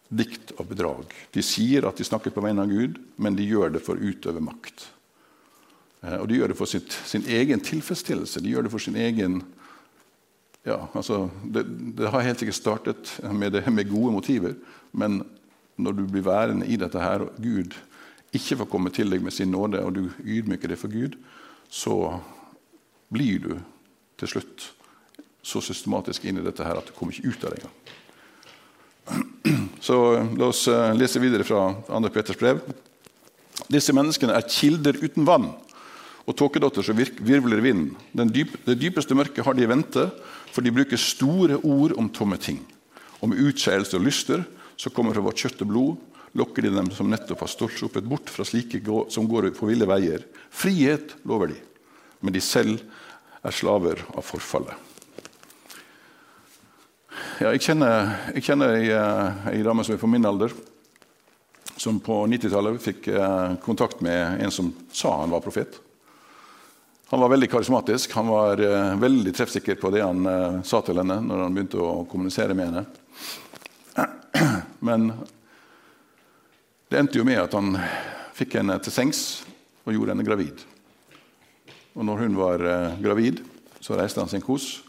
dikt 0.10 0.54
og 0.58 0.70
bedrag. 0.70 1.08
De 1.36 1.44
sier 1.44 1.88
at 1.88 1.98
de 2.00 2.06
snakker 2.08 2.34
på 2.34 2.44
vegne 2.44 2.64
av 2.64 2.72
Gud, 2.72 3.00
men 3.20 3.36
de 3.36 3.48
gjør 3.48 3.76
det 3.76 3.84
for 3.84 4.00
å 4.00 4.12
utøve 4.12 4.44
makt. 4.44 4.88
Eh, 6.04 6.18
og 6.20 6.28
de 6.30 6.40
gjør 6.40 6.54
det 6.54 6.60
for 6.60 6.70
sitt, 6.70 6.96
sin 7.10 7.26
egen 7.28 7.64
tilfredsstillelse. 7.64 8.44
De 8.44 8.54
gjør 8.54 8.68
det 8.68 8.74
for 8.74 8.84
sin 8.84 9.00
egen 9.00 9.42
ja, 10.68 10.82
altså, 10.92 11.30
det, 11.48 11.64
det 11.96 12.10
har 12.12 12.26
helt 12.26 12.42
sikkert 12.42 12.58
startet 12.58 13.12
med, 13.32 13.54
det, 13.56 13.64
med 13.72 13.88
gode 13.88 14.12
motiver, 14.18 14.58
men 14.92 15.22
når 15.80 15.94
du 15.96 16.02
blir 16.12 16.26
værende 16.26 16.68
i 16.68 16.76
dette 16.80 17.00
her, 17.00 17.24
og 17.24 17.38
Gud 17.40 17.78
ikke 18.36 18.58
får 18.60 18.70
komme 18.72 18.92
til 18.92 19.14
deg 19.14 19.24
med 19.24 19.32
sin 19.32 19.54
nåde, 19.54 19.80
og 19.86 19.96
du 19.96 20.10
ydmyker 20.26 20.74
deg 20.74 20.82
for 20.82 20.92
Gud, 20.92 21.16
så 21.70 22.18
blir 23.14 23.40
du 23.46 23.54
til 24.20 24.34
slutt 24.34 24.66
så 25.48 25.62
systematisk 25.64 26.26
inn 26.28 26.42
i 26.42 26.44
dette 26.44 26.66
her 26.66 26.82
at 26.82 26.90
du 26.90 26.96
kommer 26.98 27.16
ikke 27.16 27.32
ut 27.32 27.48
av 27.48 27.54
det 27.54 27.62
engang. 27.62 27.78
Så 29.84 29.98
la 30.38 30.50
oss 30.50 30.66
eh, 30.72 30.94
lese 30.98 31.22
videre 31.22 31.46
fra 31.48 31.70
2. 31.88 32.02
Peters 32.14 32.40
brev. 32.40 32.62
Disse 33.72 33.94
menneskene 33.96 34.36
er 34.38 34.48
kilder 34.48 35.00
uten 35.02 35.26
vann 35.28 35.52
og 36.28 36.36
tåkedotter 36.36 36.84
som 36.84 36.98
virvler 36.98 37.62
vinden. 37.64 37.94
Dyp, 38.32 38.58
det 38.66 38.76
dypeste 38.82 39.16
mørket 39.16 39.46
har 39.48 39.56
de 39.56 39.64
i 39.64 39.70
vente, 39.70 40.10
for 40.52 40.66
de 40.66 40.74
bruker 40.76 41.00
store 41.00 41.60
ord 41.64 41.96
om 41.96 42.10
tomme 42.12 42.36
ting. 42.42 42.60
Om 43.24 43.32
med 43.32 43.46
utskeielse 43.48 43.96
og 43.98 44.04
lyster 44.04 44.44
som 44.78 44.94
kommer 44.94 45.16
fra 45.16 45.24
vårt 45.24 45.40
kjøtt 45.40 45.64
og 45.64 45.72
blod, 45.72 45.96
lokker 46.38 46.68
de 46.68 46.74
dem 46.76 46.92
som 46.94 47.08
nettopp 47.10 47.46
har 47.46 47.52
stoltsuppet 47.52 48.06
bort 48.06 48.30
fra 48.30 48.46
slike 48.46 48.84
som 49.14 49.30
går 49.30 49.54
på 49.58 49.72
ville 49.72 49.88
veier. 49.88 50.28
Frihet 50.52 51.16
lover 51.24 51.54
de, 51.54 51.62
men 52.20 52.36
de 52.36 52.44
selv 52.44 52.84
er 53.42 53.56
slaver 53.56 54.04
av 54.12 54.28
forfallet. 54.28 54.87
Ja, 57.38 57.52
jeg 57.54 57.62
kjenner, 57.62 58.08
jeg 58.34 58.44
kjenner 58.48 58.76
ei, 58.78 58.88
eh, 58.90 59.50
ei, 59.52 59.60
dame 59.66 59.84
som 59.86 59.94
er 59.94 60.00
på 60.02 60.10
min 60.10 60.26
alder, 60.26 60.54
som 61.78 62.00
på 62.02 62.24
90-tallet 62.30 62.80
fikk 62.82 63.10
eh, 63.14 63.52
kontakt 63.62 64.02
med 64.06 64.42
en 64.42 64.54
som 64.54 64.72
sa 64.90 65.12
han 65.22 65.34
var 65.34 65.44
profet. 65.46 65.80
Han 67.12 67.22
var 67.22 67.32
veldig 67.32 67.50
karismatisk, 67.52 68.16
han 68.18 68.32
var 68.34 68.62
eh, 68.62 68.96
veldig 69.02 69.34
treffsikker 69.38 69.78
på 69.82 69.92
det 69.94 70.02
han 70.02 70.26
sa 70.66 70.82
til 70.86 70.98
henne 70.98 71.20
når 71.24 71.44
han 71.46 71.60
begynte 71.60 71.82
å 71.82 72.08
kommunisere 72.10 72.58
med 72.58 72.72
henne. 72.72 72.86
Men 74.90 75.12
det 76.90 77.04
endte 77.04 77.22
jo 77.22 77.28
med 77.28 77.44
at 77.44 77.54
han 77.58 77.78
fikk 78.38 78.58
henne 78.60 78.80
til 78.82 78.94
sengs 78.94 79.24
og 79.86 79.94
gjorde 79.94 80.16
henne 80.16 80.26
gravid. 80.26 80.66
Og 81.98 82.06
når 82.06 82.26
hun 82.26 82.42
var 82.42 82.68
gravid, 83.02 83.42
så 83.82 83.98
reiste 83.98 84.22
han 84.22 84.30
sin 84.30 84.46
kos. 84.46 84.87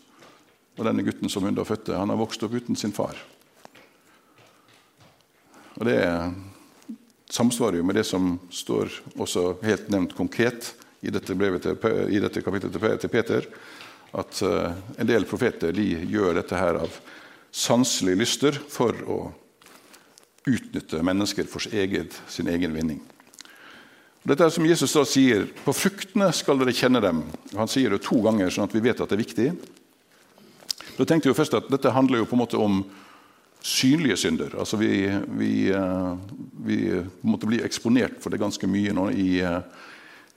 Og 0.79 0.87
denne 0.87 1.03
gutten 1.03 1.31
som 1.31 1.43
hun 1.45 1.57
da 1.57 1.67
fødte, 1.67 1.99
han 1.99 2.11
har 2.13 2.21
vokst 2.21 2.43
opp 2.47 2.55
uten 2.55 2.79
sin 2.79 2.95
far. 2.95 3.19
Og 5.79 5.87
Det 5.87 5.99
samsvarer 7.31 7.79
jo 7.79 7.87
med 7.87 7.99
det 7.99 8.07
som 8.07 8.39
står 8.51 8.91
også 9.19 9.59
helt 9.63 9.91
nevnt 9.93 10.15
konkret 10.17 10.73
i 11.03 11.11
dette, 11.11 11.35
til, 11.35 11.83
i 12.11 12.23
dette 12.23 12.43
kapittelet 12.43 13.03
til 13.03 13.13
Peter, 13.13 13.45
at 14.19 14.41
uh, 14.43 14.73
en 14.97 15.07
del 15.07 15.27
profeter 15.29 15.75
de 15.77 15.85
gjør 16.09 16.39
dette 16.41 16.57
her 16.57 16.81
av 16.81 16.97
sanselige 17.53 18.23
lyster 18.23 18.57
for 18.57 18.97
å 19.05 19.19
utnytte 20.49 21.03
mennesker 21.05 21.47
for 21.51 21.61
sin 21.61 21.77
egen, 21.79 22.09
sin 22.31 22.49
egen 22.49 22.75
vinning. 22.75 23.03
Dette 24.29 24.45
er 24.45 24.53
som 24.53 24.67
Jesus 24.67 24.93
da 24.97 25.05
sier 25.09 25.47
på 25.65 25.75
fruktene 25.77 26.31
skal 26.37 26.59
dere 26.61 26.75
kjenne 26.77 27.01
dem. 27.05 27.23
Han 27.57 27.71
sier 27.71 27.93
det 27.93 28.03
to 28.05 28.19
ganger, 28.25 28.51
sånn 28.53 28.67
at 28.67 28.75
vi 28.75 28.83
vet 28.85 28.99
at 29.01 29.09
det 29.09 29.17
er 29.17 29.23
viktig. 29.23 29.49
Da 30.99 31.07
tenkte 31.07 31.31
jeg 31.31 31.39
først 31.39 31.55
at 31.55 31.69
Dette 31.71 31.95
handler 31.95 32.23
jo 32.23 32.27
på 32.27 32.35
en 32.35 32.43
måte 32.43 32.59
om 32.59 32.83
synlige 33.63 34.17
synder. 34.17 34.55
Altså 34.59 34.77
Vi, 34.77 35.07
vi, 35.39 35.71
eh, 35.71 36.13
vi 36.67 36.79
måtte 37.23 37.47
bli 37.47 37.63
eksponert 37.63 38.19
for 38.23 38.31
det 38.31 38.41
ganske 38.43 38.67
mye 38.67 38.95
nå 38.95 39.09
i 39.15 39.29
eh, 39.41 39.61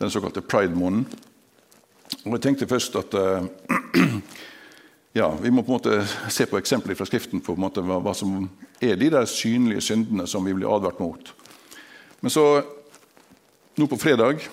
den 0.01 0.09
såkalte 0.13 0.41
pride-måneden. 0.41 1.05
Og 2.25 2.33
Jeg 2.33 2.41
tenkte 2.41 2.67
først 2.67 2.95
at 2.99 3.13
uh, 3.15 3.45
ja, 5.19 5.29
Vi 5.41 5.49
må 5.49 5.61
på 5.63 5.71
en 5.71 5.77
måte 5.79 6.01
se 6.29 6.45
på 6.45 6.57
eksempler 6.59 6.97
fra 6.97 7.05
Skriften 7.07 7.41
på, 7.41 7.55
på 7.55 7.83
hva, 7.87 7.99
hva, 8.03 8.13
som 8.13 8.49
er 8.81 8.99
de 8.99 9.09
der 9.09 9.25
synlige 9.25 9.81
syndene 9.81 10.27
som 10.27 10.45
vi 10.45 10.53
blir 10.53 10.69
advart 10.69 10.99
mot. 10.99 11.31
Men 12.21 12.33
så, 12.33 12.43
nå 13.79 13.87
på 13.87 13.97
fredag, 13.97 14.43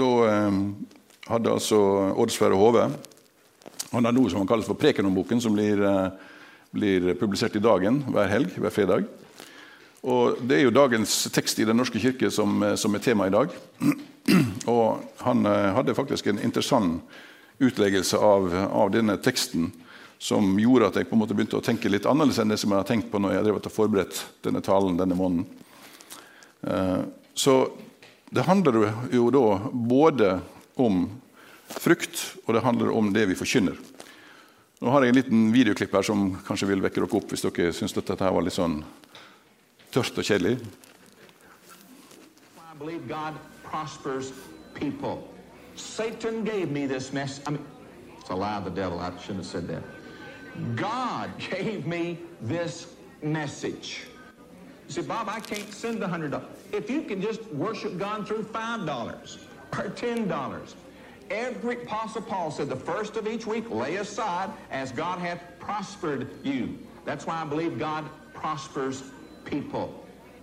da 0.00 0.10
eh, 0.30 0.58
hadde 1.28 1.52
altså 1.52 1.78
Odd 2.16 2.32
Sverre 2.32 2.58
Hove 2.58 2.88
Han 3.90 4.06
har 4.06 4.14
noe 4.14 4.30
som 4.30 4.38
han 4.38 4.48
kalles 4.50 4.68
for 4.68 4.78
Prekenomboken, 4.78 5.40
som 5.42 5.54
blir, 5.54 5.82
eh, 5.82 6.10
blir, 6.70 7.14
publisert 7.14 7.56
i 7.56 7.62
Dagen 7.62 8.04
hver 8.06 8.28
helg, 8.30 8.54
hver 8.54 8.70
fredag. 8.70 9.04
Og 10.02 10.38
Det 10.46 10.56
er 10.56 10.62
jo 10.62 10.70
dagens 10.70 11.28
tekst 11.32 11.58
i 11.58 11.64
Den 11.64 11.76
norske 11.76 11.98
kirke 11.98 12.30
som, 12.30 12.62
eh, 12.62 12.76
som 12.76 12.94
er 12.94 12.98
tema 12.98 13.26
i 13.26 13.30
dag. 13.30 13.50
Og 14.66 15.02
Han 15.18 15.46
eh, 15.46 15.74
hadde 15.74 15.94
faktisk 15.94 16.26
en 16.26 16.38
interessant 16.38 17.02
utleggelse 17.58 18.16
av, 18.16 18.54
av, 18.54 18.90
denne 18.90 19.16
teksten 19.16 19.72
som 20.18 20.58
gjorde 20.58 20.86
at 20.86 20.94
jeg 20.94 21.08
på 21.08 21.14
en 21.14 21.20
måte 21.20 21.34
begynte 21.34 21.58
å 21.58 21.64
tenke 21.64 21.90
litt 21.90 22.06
annerledes 22.06 22.38
enn 22.38 22.48
det 22.48 22.58
som 22.58 22.70
jeg 22.70 22.78
har 22.78 22.86
tenkt 22.86 23.10
på 23.10 23.18
når 23.18 23.32
jeg 23.32 23.52
har 23.52 23.70
forberedt 23.70 24.24
denne 24.42 24.60
talen 24.60 24.96
denne 24.96 25.16
måneden. 25.16 25.46
Så 27.34 27.72
det 28.30 28.44
handler 28.44 28.92
jo 29.12 29.30
da 29.30 29.70
både 29.72 30.40
om 30.76 31.08
frukt, 31.70 32.36
og 32.46 32.54
det 32.54 32.64
handler 32.64 32.92
om 32.96 33.12
det 33.14 33.28
vi 33.30 33.38
forkynner. 33.38 33.76
Nå 34.80 34.90
har 34.90 35.04
jeg 35.04 35.12
en 35.12 35.18
liten 35.18 35.40
videoklipp 35.52 35.92
her 35.92 36.06
som 36.06 36.30
kanskje 36.46 36.70
vil 36.70 36.80
vekke 36.80 37.02
dere 37.02 37.18
opp 37.18 37.32
hvis 37.32 37.44
dere 37.44 37.72
syns 37.76 37.92
dette 37.92 38.16
her 38.16 38.32
var 38.32 38.46
litt 38.46 38.56
sånn 38.56 38.80
tørt 39.92 40.16
og 40.16 40.24
kjedelig. 40.24 40.56
I 42.56 42.74
believe. 42.80 43.04
Satan 45.76 46.44
gave 46.44 46.70
me 46.70 46.86
this 46.86 47.12
mess. 47.12 47.40
I 47.46 47.50
mean, 47.50 47.64
it's 48.18 48.30
a 48.30 48.34
lie 48.34 48.56
of 48.56 48.64
the 48.64 48.70
devil. 48.70 48.98
I 49.00 49.10
shouldn't 49.18 49.36
have 49.36 49.46
said 49.46 49.68
that. 49.68 49.82
God 50.76 51.30
gave 51.50 51.86
me 51.86 52.18
this 52.40 52.94
message. 53.22 54.02
You 54.88 54.94
say, 54.94 55.02
Bob, 55.02 55.28
I 55.28 55.40
can't 55.40 55.72
send 55.72 56.02
hundred 56.02 56.32
dollars. 56.32 56.48
If 56.72 56.90
you 56.90 57.02
can 57.02 57.20
just 57.20 57.44
worship 57.52 57.98
God 57.98 58.26
through 58.26 58.44
$5 58.44 59.38
or 59.78 59.88
ten 59.90 60.26
dollars. 60.26 60.74
Every 61.30 61.76
Apostle 61.82 62.22
Paul 62.22 62.50
said 62.50 62.68
the 62.68 62.76
first 62.76 63.16
of 63.16 63.28
each 63.28 63.46
week 63.46 63.70
lay 63.70 63.96
aside 63.96 64.50
as 64.70 64.90
God 64.90 65.20
hath 65.20 65.40
prospered 65.60 66.28
you. 66.42 66.76
That's 67.04 67.24
why 67.26 67.40
I 67.40 67.44
believe 67.44 67.78
God 67.78 68.04
prospers 68.34 69.04
people. 69.44 69.94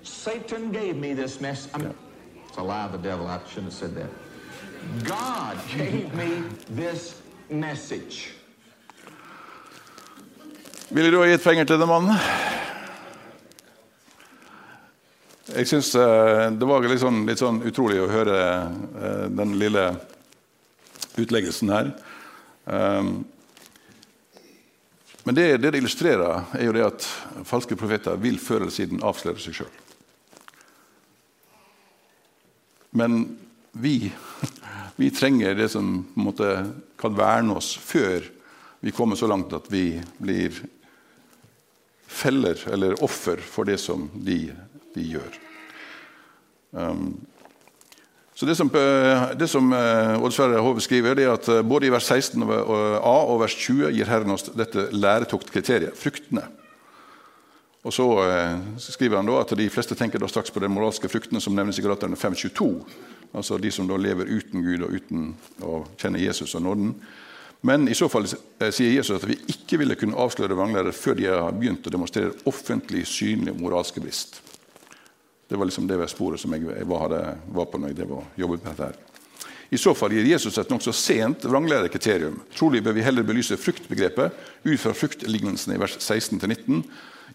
Satan 0.03 0.71
gave 0.71 0.95
me 0.95 1.13
this 1.13 1.41
mess. 1.41 1.67
I 1.73 1.79
mean, 1.79 1.93
it's 2.47 2.57
a 2.57 2.63
lie 2.63 2.85
of 2.85 2.93
the 2.93 2.97
devil. 2.97 3.27
I 3.27 3.39
shouldn't 3.49 3.65
have 3.65 3.73
said 3.73 3.95
that. 3.95 4.09
God 5.03 5.57
gave 5.77 6.13
me 6.13 6.43
this 6.69 7.21
message. 7.49 8.33
Ville 10.89 11.11
du 11.11 11.19
ha 11.19 11.27
gitt 11.27 11.43
penger 11.43 11.65
til 11.65 11.79
den 11.79 11.87
mannen? 11.87 12.15
Jeg 15.47 15.67
syns 15.67 15.95
uh, 15.95 16.47
det 16.59 16.67
var 16.67 16.85
litt 16.87 17.01
sånn, 17.01 17.25
litt 17.27 17.39
sånn, 17.39 17.59
utrolig 17.67 17.99
å 17.99 18.07
høre 18.07 18.37
uh, 18.37 19.25
den 19.27 19.57
lille 19.59 19.83
utleggelsen 21.17 21.73
her. 21.73 21.91
Um, 22.65 23.25
men 25.27 25.35
det, 25.35 25.57
det, 25.59 25.73
illustrerer, 25.75 26.45
er 26.55 26.69
jo 26.69 26.75
det 26.75 26.85
at 26.87 27.07
falske 27.47 27.75
profeter 27.75 28.19
vil 28.21 28.39
før 28.39 28.63
eller 28.63 28.75
siden 28.75 29.03
avsløre 29.03 29.41
seg 29.43 29.57
sjøl. 29.59 29.73
Men 32.95 33.19
vi, 33.75 34.07
vi 35.01 35.11
trenger 35.11 35.57
det 35.57 35.67
som 35.73 36.05
måte, 36.15 36.53
kan 36.99 37.17
verne 37.17 37.57
oss 37.59 37.73
før 37.75 38.23
vi 38.79 38.93
kommer 38.95 39.19
så 39.19 39.27
langt 39.27 39.51
at 39.57 39.67
vi 39.73 39.97
blir 40.17 40.55
feller 42.07 42.61
eller 42.71 43.03
offer 43.03 43.41
for 43.43 43.67
det 43.67 43.77
som 43.83 44.07
de, 44.13 44.39
de 44.95 45.07
gjør. 45.11 45.39
Um, 46.71 47.17
Så 48.37 48.45
Det 48.45 48.55
som, 48.55 48.69
eh, 48.75 49.45
som 49.45 49.73
eh, 49.73 50.23
Odd 50.23 50.33
Sverre 50.33 50.61
Hove 50.61 50.81
skriver, 50.81 51.15
det 51.17 51.23
er 51.25 51.31
at 51.33 51.47
eh, 51.49 51.63
både 51.65 51.87
i 51.87 51.89
vers 51.89 52.05
16 52.05 52.43
a 52.45 53.13
og 53.25 53.39
vers 53.41 53.55
20 53.57 53.89
gir 53.95 54.05
Herren 54.05 54.35
oss 54.35 54.45
dette 54.53 54.91
læretoktkriteriet 54.93 55.97
fruktene. 55.97 56.43
Og 57.81 57.93
Så 57.93 58.05
skriver 58.77 59.17
han 59.17 59.25
da 59.25 59.39
at 59.41 59.55
de 59.57 59.69
fleste 59.73 59.95
tenker 59.95 60.21
da 60.21 60.29
straks 60.29 60.51
på 60.51 60.61
de 60.61 60.69
moralske 60.69 61.09
fruktene 61.09 61.41
som 61.41 61.55
nevnes 61.55 61.79
i 61.79 61.81
Galaterne 61.81 62.17
5.22. 62.19 62.69
Altså 63.33 63.57
de 63.57 63.71
som 63.71 63.87
da 63.89 63.97
lever 63.97 64.29
uten 64.29 64.61
Gud 64.61 64.85
og 64.85 64.93
uten 64.93 65.31
å 65.63 65.81
kjenne 65.97 66.21
Jesus 66.21 66.53
og 66.55 66.61
nåden. 66.61 66.93
Men 67.65 67.87
i 67.89 67.97
så 67.97 68.05
fall 68.11 68.27
sier 68.27 68.91
Jesus 68.91 69.17
at 69.17 69.25
vi 69.25 69.39
ikke 69.49 69.79
ville 69.81 69.97
kunne 69.97 70.19
avsløre 70.19 70.53
vranglærere 70.53 70.93
før 70.93 71.17
de 71.17 71.31
har 71.31 71.55
begynt 71.57 71.87
å 71.87 71.95
demonstrere 71.95 72.35
offentlig 72.45 73.07
synlig 73.09 73.55
moralske 73.57 74.03
brist. 74.03 74.43
Det 75.47 75.55
var 75.55 75.65
liksom 75.65 75.87
det 75.87 76.09
sporet 76.11 76.39
som 76.39 76.53
jeg 76.53 76.87
var, 76.87 77.13
var 77.47 77.69
på 77.71 77.79
når 77.79 77.93
jeg 77.93 78.07
jobbet 78.35 78.63
med 78.63 78.71
dette. 78.73 78.83
her. 78.83 78.97
I 79.69 79.77
så 79.77 79.91
fall 79.95 80.13
gir 80.15 80.27
Jesus 80.29 80.57
et 80.57 80.69
nokså 80.71 80.93
sent 80.95 81.43
vranglærekriterium. 81.43 82.39
Trolig 82.55 82.79
bør 82.83 82.95
vi 82.95 83.03
heller 83.03 83.25
belyse 83.27 83.57
fruktbegrepet 83.59 84.31
ut 84.63 84.79
fra 84.79 84.93
fruktlignelsen 84.95 85.75
i 85.75 85.79
vers 85.79 85.97
16-19 85.99 86.83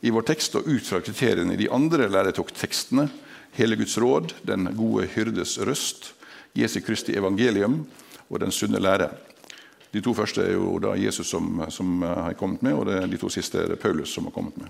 i 0.03 0.13
vår 0.13 0.25
tekst 0.31 0.57
og 0.57 0.69
ut 0.69 0.87
fra 0.87 1.03
kriteriene 1.05 1.53
i 1.55 1.61
de 1.61 1.69
andre 1.73 2.09
læretoktekstene. 2.09 3.11
Hele 3.53 3.77
Guds 3.77 3.99
råd, 4.01 4.33
Den 4.49 4.71
gode 4.77 5.07
hyrdes 5.13 5.59
røst, 5.61 6.15
Jesu 6.57 6.81
Kristi 6.81 7.13
evangelium 7.13 7.87
og 8.31 8.41
Den 8.41 8.51
sunne 8.51 8.81
lære. 8.81 9.11
De 9.93 10.01
to 10.01 10.15
første 10.15 10.41
er 10.41 10.55
jo 10.57 10.79
da 10.81 10.97
Jesus 10.97 11.29
som, 11.29 11.61
som 11.69 12.01
har 12.03 12.33
kommet 12.33 12.63
med, 12.63 12.73
og 12.73 12.87
de 12.87 13.17
to 13.21 13.29
siste 13.29 13.59
er 13.61 13.69
det 13.69 13.81
Paulus 13.81 14.09
som 14.09 14.25
har 14.25 14.33
kommet 14.33 14.57
med. 14.57 14.69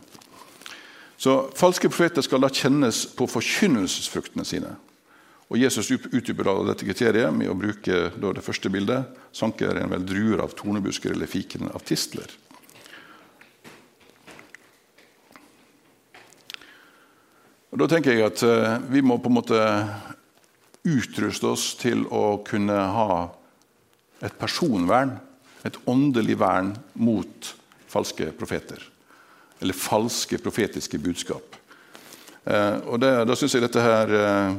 Så 1.23 1.51
Falske 1.55 1.87
profeter 1.87 2.25
skal 2.27 2.43
da 2.43 2.49
kjennes 2.51 3.05
på 3.15 3.29
forkynnelsesfruktene 3.31 4.43
sine. 4.47 4.73
Og 5.53 5.61
Jesus 5.61 5.93
utdyper 5.93 6.49
dette 6.67 6.87
kriteriet 6.89 7.31
med 7.37 7.51
å 7.53 7.55
bruke 7.55 8.09
det 8.11 8.43
første 8.43 8.71
bildet. 8.73 9.07
Sanker 9.31 9.79
en 9.79 9.93
vel 9.93 10.07
druer 10.09 10.43
av 10.43 10.57
tornebusker 10.59 11.15
eller 11.15 11.31
fiken 11.31 11.71
av 11.71 11.85
tistler. 11.87 12.27
Og 17.71 17.79
Da 17.79 17.89
tenker 17.89 18.17
jeg 18.17 18.27
at 18.27 18.43
eh, 18.45 18.75
vi 18.91 19.01
må 19.07 19.21
på 19.23 19.31
en 19.31 19.39
måte 19.39 19.61
utruste 20.83 21.53
oss 21.55 21.71
til 21.79 22.03
å 22.11 22.43
kunne 22.45 22.75
ha 22.99 23.21
et 24.21 24.35
personvern, 24.43 25.15
et 25.63 25.79
åndelig 25.87 26.37
vern 26.43 26.75
mot 26.99 27.55
falske 27.93 28.35
profeter 28.35 28.92
eller 29.63 29.77
falske 29.79 30.39
profetiske 30.43 30.99
budskap. 30.99 31.57
Eh, 32.45 32.79
og 32.91 32.99
det, 33.03 33.13
Da 33.29 33.37
syns 33.39 33.55
jeg 33.55 33.63
dette 33.63 33.83
her 33.83 34.15
eh, 34.19 34.55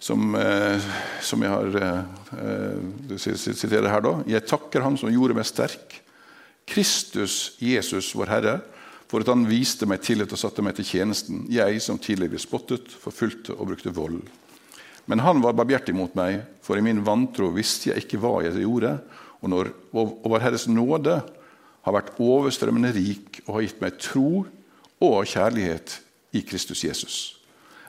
som, 0.00 0.34
eh, 0.40 0.86
som, 1.20 1.42
jeg 1.42 1.52
har 1.52 3.18
siterer 3.18 3.90
her 3.92 4.04
da. 4.04 4.14
Jeg 4.28 4.46
takker 4.48 4.84
Ham 4.84 4.96
som 4.96 5.12
gjorde 5.12 5.36
meg 5.36 5.48
sterk, 5.48 6.00
Kristus 6.66 7.56
Jesus, 7.62 8.14
vår 8.16 8.32
Herre, 8.32 8.56
for 9.06 9.22
at 9.22 9.30
Han 9.30 9.46
viste 9.46 9.86
meg 9.86 10.02
tillit 10.02 10.32
og 10.34 10.40
satte 10.40 10.64
meg 10.66 10.74
til 10.78 10.88
tjenesten, 10.88 11.44
jeg 11.52 11.78
som 11.84 11.98
tidligere 11.98 12.42
spottet, 12.42 12.88
forfulgte 12.90 13.54
og 13.54 13.70
brukte 13.70 13.94
vold. 13.94 14.24
Men 15.06 15.22
han 15.22 15.38
var 15.38 15.54
barmhjertig 15.54 15.94
mot 15.94 16.10
meg, 16.18 16.40
for 16.66 16.74
i 16.74 16.82
min 16.82 17.04
vantro 17.06 17.52
visste 17.54 17.92
jeg 17.92 18.02
ikke 18.02 18.18
hva 18.18 18.40
jeg 18.42 18.64
gjorde. 18.64 18.96
Og, 19.38 19.50
når, 19.52 19.70
og 19.94 20.26
Vår 20.26 20.42
Herres 20.42 20.66
nåde 20.66 21.20
har 21.86 21.94
vært 21.94 22.16
overstrømmende 22.18 22.90
rik 22.96 23.40
og 23.46 23.56
har 23.56 23.66
gitt 23.68 23.82
meg 23.82 23.98
tro 24.02 24.30
og 25.06 25.18
kjærlighet 25.30 26.00
i 26.34 26.42
Kristus 26.42 26.82
Jesus. 26.82 27.16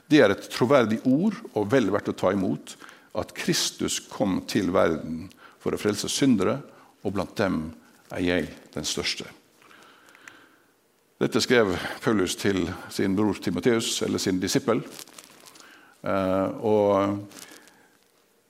Det 0.08 0.22
er 0.22 0.32
et 0.32 0.46
troverdig 0.52 1.00
ord 1.08 1.36
og 1.58 1.66
vel 1.72 1.90
verdt 1.92 2.12
å 2.12 2.16
ta 2.16 2.30
imot 2.32 2.76
at 3.18 3.34
Kristus 3.36 3.98
kom 4.06 4.40
til 4.48 4.70
verden 4.72 5.26
for 5.58 5.74
å 5.74 5.80
frelse 5.80 6.08
syndere, 6.12 6.60
og 7.02 7.14
blant 7.16 7.34
dem 7.38 7.58
er 8.14 8.22
jeg 8.22 8.48
den 8.74 8.86
største. 8.86 9.26
Dette 11.18 11.42
skrev 11.42 11.74
Paulus 12.04 12.36
til 12.38 12.62
sin 12.94 13.16
bror 13.18 13.40
Timoteus, 13.42 13.96
eller 14.06 14.22
sin 14.22 14.38
disippel. 14.38 14.84
Eh, 16.06 16.48
og 16.62 17.26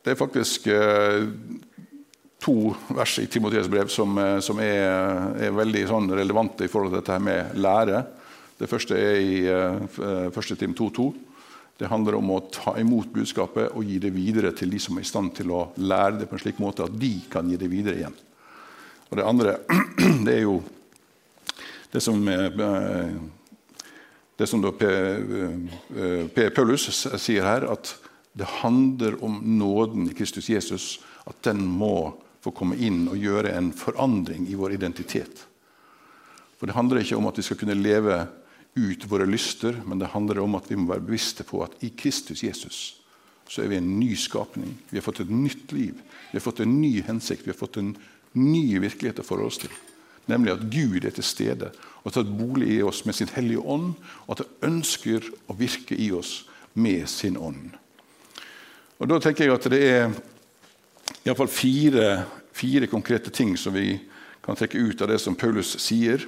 det 0.05 0.13
er 0.13 0.21
faktisk 0.21 0.69
eh, 0.69 1.25
to 2.43 2.75
vers 2.95 3.19
i 3.19 3.27
Timoteus 3.27 3.69
brev 3.69 3.91
som, 3.91 4.19
eh, 4.19 4.39
som 4.45 4.61
er, 4.63 4.85
er, 5.39 5.55
veldig 5.55 5.85
sånn 5.91 6.11
relevante 6.15 6.67
i 6.67 6.71
forhold 6.71 6.93
til 6.93 7.01
dette 7.01 7.19
med 7.23 7.57
lære. 7.59 8.05
Det 8.59 8.69
første 8.71 8.97
er 8.99 9.21
i 9.23 9.35
uh, 9.47 10.31
1. 10.35 10.55
Tim 10.59 10.73
2.2. 10.75 11.05
Det 11.79 11.87
handler 11.87 12.17
om 12.19 12.33
å 12.35 12.41
ta 12.51 12.73
imot 12.81 13.13
budskapet 13.15 13.71
og 13.71 13.87
gi 13.87 14.01
det 14.03 14.11
videre 14.11 14.51
til 14.57 14.73
de 14.73 14.81
som 14.83 14.99
er 14.99 15.07
i 15.07 15.07
stand 15.07 15.31
til 15.37 15.53
å 15.55 15.69
lære 15.79 16.19
det 16.19 16.27
på 16.27 16.35
en 16.35 16.43
slik 16.43 16.59
måte 16.59 16.83
at 16.83 16.97
de 16.99 17.13
kan 17.31 17.47
gi 17.47 17.59
det 17.61 17.71
videre 17.71 18.01
igjen. 18.01 18.17
Og 19.09 19.21
Det 19.21 19.29
andre 19.31 19.55
det 20.27 20.35
er 20.35 20.43
jo 20.43 20.59
det 21.93 22.03
som, 22.03 22.19
eh, 22.29 23.15
det 24.43 24.51
som 24.51 24.67
P. 24.75 26.49
Paulus 26.51 26.91
sier 27.15 27.47
her, 27.47 27.71
at 27.71 27.95
det 28.35 28.51
handler 28.59 29.17
om 29.25 29.39
nåden 29.59 30.11
i 30.11 30.15
Kristus 30.19 30.51
Jesus. 30.51 30.99
At 31.27 31.39
den 31.47 31.63
må 31.63 32.19
få 32.49 32.57
komme 32.57 32.79
inn 32.81 33.07
og 33.11 33.21
gjøre 33.21 33.55
en 33.57 33.71
forandring 33.77 34.49
i 34.49 34.57
vår 34.59 34.77
identitet. 34.79 35.45
For 36.59 36.67
Det 36.67 36.75
handler 36.75 37.03
ikke 37.03 37.17
om 37.17 37.29
at 37.31 37.39
vi 37.39 37.47
skal 37.47 37.59
kunne 37.61 37.79
leve 37.79 38.27
ut 38.79 39.05
våre 39.11 39.27
lyster, 39.27 39.77
men 39.87 39.99
det 39.99 40.13
handler 40.13 40.41
om 40.43 40.57
at 40.59 40.69
vi 40.71 40.77
må 40.77 40.93
være 40.93 41.07
bevisste 41.07 41.45
på 41.47 41.63
at 41.65 41.77
i 41.85 41.93
Kristus 41.97 42.43
Jesus 42.43 42.95
så 43.49 43.63
er 43.63 43.71
vi 43.73 43.79
en 43.79 43.95
ny 43.97 44.13
skapning. 44.17 44.75
Vi 44.91 44.99
har 44.99 45.05
fått 45.07 45.23
et 45.23 45.31
nytt 45.33 45.73
liv. 45.73 45.95
Vi 46.31 46.37
har 46.37 46.45
fått 46.45 46.61
en 46.61 46.75
ny 46.83 47.01
hensikt. 47.07 47.47
Vi 47.47 47.51
har 47.51 47.57
fått 47.57 47.79
en 47.81 47.95
ny 48.37 48.77
virkelighet 48.77 49.23
å 49.23 49.25
forholde 49.25 49.49
oss 49.49 49.61
til. 49.63 49.73
Nemlig 50.29 50.53
at 50.53 50.67
Gud 50.69 51.07
er 51.09 51.15
til 51.17 51.25
stede 51.25 51.71
og 51.73 52.11
har 52.11 52.19
tatt 52.19 52.35
bolig 52.37 52.75
i 52.75 52.83
oss 52.85 53.07
med 53.09 53.17
sin 53.17 53.31
hellige 53.33 53.65
ånd, 53.65 53.95
og 54.27 54.35
at 54.35 54.43
han 54.45 54.75
ønsker 54.75 55.25
å 55.49 55.57
virke 55.57 55.97
i 55.97 56.11
oss 56.13 56.43
med 56.77 57.09
sin 57.09 57.41
ånd. 57.41 57.73
Og 59.01 59.09
Da 59.09 59.19
tenker 59.23 59.47
jeg 59.47 59.55
at 59.55 59.71
det 59.73 59.81
er 59.81 60.13
iallfall 61.25 61.49
fire, 61.49 62.27
fire 62.59 62.87
konkrete 62.91 63.31
ting 63.31 63.57
som 63.57 63.77
vi 63.77 64.01
kan 64.43 64.57
trekke 64.57 64.79
ut 64.79 65.03
av 65.03 65.09
det 65.13 65.19
som 65.23 65.37
Paulus 65.39 65.77
sier, 65.79 66.25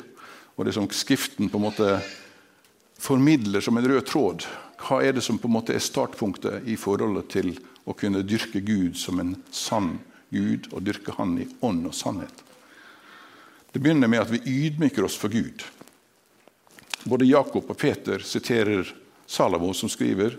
og 0.54 0.66
det 0.66 0.74
som 0.76 0.86
Skriften 0.92 1.48
på 1.50 1.58
en 1.58 1.66
måte 1.66 1.88
formidler 3.00 3.64
som 3.64 3.78
en 3.80 3.88
rød 3.88 4.04
tråd. 4.06 4.44
Hva 4.80 5.00
er 5.04 5.16
det 5.16 5.24
som 5.24 5.38
på 5.40 5.48
en 5.48 5.56
måte 5.56 5.74
er 5.74 5.82
startpunktet 5.82 6.68
i 6.68 6.76
forholdet 6.78 7.30
til 7.32 7.54
å 7.88 7.96
kunne 7.96 8.22
dyrke 8.22 8.60
Gud 8.60 8.98
som 9.00 9.20
en 9.22 9.34
sann 9.50 9.98
Gud, 10.30 10.68
og 10.70 10.84
dyrke 10.86 11.16
Han 11.16 11.34
i 11.42 11.48
ånd 11.66 11.88
og 11.88 11.96
sannhet? 11.96 12.44
Det 13.72 13.80
begynner 13.80 14.10
med 14.10 14.22
at 14.22 14.30
vi 14.30 14.66
ydmyker 14.66 15.06
oss 15.06 15.16
for 15.18 15.32
Gud. 15.32 15.64
Både 17.08 17.28
Jakob 17.28 17.70
og 17.70 17.78
Peter 17.78 18.22
siterer 18.22 18.86
Salamo, 19.26 19.72
som 19.72 19.88
skriver 19.88 20.36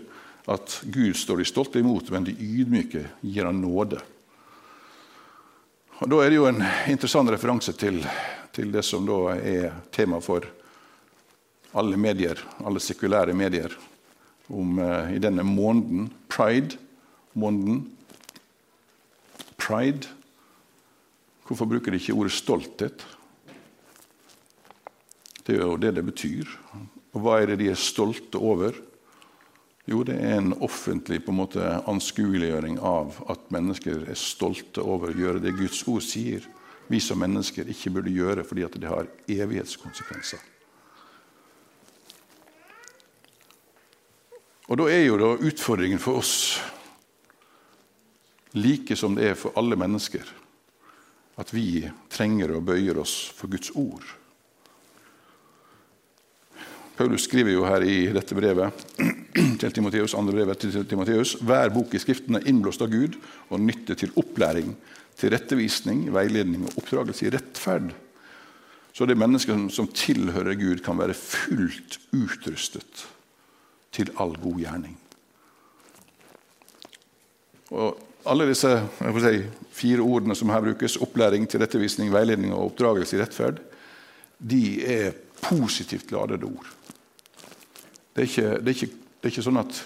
at 0.50 0.80
Gud 0.84 1.16
står 1.16 1.42
de 1.42 1.48
stolte 1.48 1.80
imot, 1.82 2.10
men 2.14 2.24
de 2.28 2.36
ydmyke 2.36 3.06
gir 3.20 3.48
han 3.48 3.60
nåde. 3.62 4.00
Og 6.02 6.08
Da 6.10 6.16
er 6.18 6.32
det 6.32 6.38
jo 6.40 6.48
en 6.48 6.64
interessant 6.90 7.30
referanse 7.30 7.72
til, 7.78 8.00
til 8.50 8.72
det 8.74 8.82
som 8.82 9.04
da 9.06 9.36
er 9.38 9.76
tema 9.94 10.18
for 10.18 10.42
alle 11.78 11.94
medier, 11.94 12.40
alle 12.58 12.82
sekulære 12.82 13.36
medier, 13.38 13.70
om, 14.50 14.80
uh, 14.82 15.12
i 15.14 15.20
denne 15.22 15.44
måneden, 15.46 16.08
pride-måneden. 16.26 17.84
Pride. 19.62 20.10
Hvorfor 21.46 21.70
bruker 21.70 21.94
de 21.94 22.02
ikke 22.02 22.18
ordet 22.18 22.34
stolthet? 22.34 23.06
Det 25.46 25.54
er 25.54 25.62
jo 25.62 25.78
det 25.78 25.94
det 25.94 26.06
betyr. 26.10 26.50
Og 27.14 27.22
hva 27.22 27.38
er 27.38 27.52
det 27.52 27.60
de 27.62 27.70
er 27.70 27.78
stolte 27.78 28.42
over? 28.42 28.74
Jo, 29.90 30.04
det 30.06 30.14
er 30.14 30.36
en 30.38 30.52
offentlig 30.62 31.24
på 31.24 31.32
en 31.32 31.40
måte, 31.40 31.62
anskueliggjøring 31.90 32.78
av 32.78 33.16
at 33.32 33.48
mennesker 33.50 34.04
er 34.06 34.18
stolte 34.18 34.84
over 34.84 35.10
å 35.10 35.18
gjøre 35.18 35.42
det 35.42 35.56
Guds 35.58 35.82
ord 35.90 36.04
sier 36.06 36.46
vi 36.92 37.00
som 37.00 37.18
mennesker 37.18 37.68
ikke 37.72 37.90
burde 37.96 38.14
gjøre 38.14 38.44
fordi 38.46 38.66
det 38.76 38.90
har 38.90 39.10
evighetskonsekvenser. 39.30 40.38
Og 44.70 44.78
Da 44.78 44.86
er 44.88 45.02
jo 45.04 45.18
da 45.20 45.34
utfordringen 45.36 46.00
for 46.00 46.22
oss, 46.22 46.60
like 48.54 48.96
som 48.96 49.16
det 49.16 49.32
er 49.32 49.34
for 49.36 49.52
alle 49.56 49.76
mennesker, 49.76 50.24
at 51.36 51.52
vi 51.52 51.82
trenger 52.12 52.54
å 52.54 52.64
bøye 52.64 52.94
oss 53.00 53.32
for 53.34 53.50
Guds 53.52 53.72
ord. 53.74 54.04
Paulus 57.02 57.24
skriver 57.26 57.56
jo 57.56 57.64
her 57.66 57.82
i 57.82 57.96
dette 58.14 58.36
brevet 58.38 58.82
til 59.60 59.72
Timoteus, 59.74 60.12
andre 60.14 60.36
brevet 60.36 60.60
til 60.62 60.84
Timoteus 60.86 61.32
hver 61.42 61.72
bok 61.74 61.96
i 61.96 61.98
Skriften 61.98 62.36
er 62.38 62.44
innblåst 62.46 62.84
av 62.84 62.92
Gud 62.92 63.16
og 63.50 63.58
nytte 63.58 63.96
til 63.98 64.12
opplæring, 64.20 64.68
til 65.18 65.32
rettevisning, 65.34 66.04
veiledning 66.14 66.68
og 66.68 66.76
oppdragelse 66.78 67.26
i 67.26 67.32
rettferd. 67.34 67.88
Så 68.94 69.08
det 69.08 69.16
mennesker 69.18 69.64
som 69.74 69.88
tilhører 69.90 70.54
Gud, 70.60 70.84
kan 70.86 71.00
være 71.00 71.16
fullt 71.18 71.98
utrustet 72.14 73.02
til 73.90 74.12
all 74.22 74.36
god 74.38 74.60
gjerning. 74.62 74.94
Og 77.74 77.98
alle 78.30 78.46
disse 78.52 78.76
si, 79.24 79.40
fire 79.74 80.06
ordene 80.06 80.38
som 80.38 80.54
her 80.54 80.62
brukes, 80.68 81.00
opplæring, 81.02 81.50
tilrettevisning, 81.50 82.14
veiledning 82.14 82.54
og 82.54 82.68
oppdragelse 82.70 83.18
i 83.18 83.24
rettferd, 83.24 83.58
de 84.38 84.62
er 84.86 85.18
positivt 85.42 86.14
ladede 86.14 86.46
ord. 86.46 86.70
Det 88.12 88.22
er, 88.22 88.28
ikke, 88.28 88.48
det, 88.60 88.68
er 88.68 88.76
ikke, 88.76 88.92
det 88.92 89.26
er 89.28 89.32
ikke, 89.32 89.44
sånn 89.46 89.60
at 89.62 89.82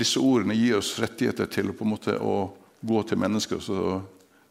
disse 0.00 0.20
ordene 0.22 0.54
gir 0.54 0.78
oss 0.78 0.92
rettigheter 1.00 1.48
til 1.50 1.72
måte 1.88 2.16
å 2.20 2.34
gå 2.80 3.02
til 3.08 3.20
mennesker 3.20 3.58
og 3.58 3.64
så 3.64 3.80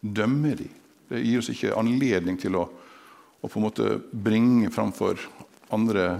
dømme 0.01 0.55
dem. 0.57 0.73
Det 1.09 1.21
gir 1.23 1.41
oss 1.41 1.49
ikke 1.49 1.77
anledning 1.77 2.37
til 2.41 2.57
å, 2.57 2.65
å 3.41 3.49
bringe 4.11 4.69
framfor 4.73 5.21
andre 5.73 6.19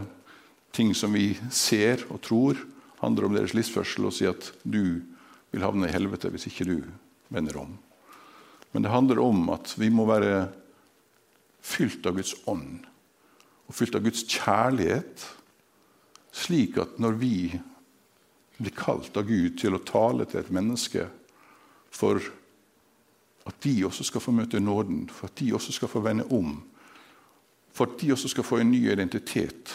ting 0.74 0.94
som 0.98 1.14
vi 1.14 1.34
ser 1.54 2.06
og 2.10 2.22
tror 2.26 2.58
handler 3.00 3.28
om 3.28 3.36
deres 3.38 3.56
livsførsel, 3.56 4.10
og 4.10 4.16
si 4.16 4.28
at 4.30 4.52
du 4.64 5.02
vil 5.50 5.66
havne 5.66 5.88
i 5.88 5.94
helvete 5.94 6.32
hvis 6.34 6.50
ikke 6.50 6.68
du 6.68 6.78
vender 7.34 7.58
om. 7.62 7.74
Men 8.74 8.86
det 8.86 8.94
handler 8.94 9.22
om 9.24 9.48
at 9.56 9.74
vi 9.80 9.90
må 9.94 10.06
være 10.10 10.50
fylt 11.66 12.06
av 12.10 12.18
Guds 12.20 12.36
ånd 12.50 12.86
og 13.70 13.76
fylt 13.78 13.96
av 13.98 14.02
Guds 14.02 14.24
kjærlighet, 14.26 15.26
slik 16.36 16.78
at 16.82 17.00
når 17.02 17.18
vi 17.20 17.36
blir 18.60 18.76
kalt 18.76 19.16
av 19.18 19.28
Gud 19.30 19.58
til 19.60 19.76
å 19.76 19.84
tale 19.88 20.28
til 20.30 20.42
et 20.42 20.52
menneske 20.54 21.06
for 21.96 22.22
at 23.50 23.62
de 23.64 23.76
også 23.88 24.06
skal 24.06 24.22
få 24.22 24.34
møte 24.36 24.62
nåden, 24.62 25.08
for 25.10 25.30
at 25.30 25.40
de 25.40 25.54
også 25.58 25.74
skal 25.74 25.90
få 25.90 26.04
vende 26.06 26.28
om, 26.36 26.58
for 27.74 27.90
at 27.90 28.02
de 28.02 28.12
også 28.14 28.30
skal 28.34 28.46
få 28.46 28.60
en 28.62 28.72
ny 28.72 28.84
identitet, 28.92 29.74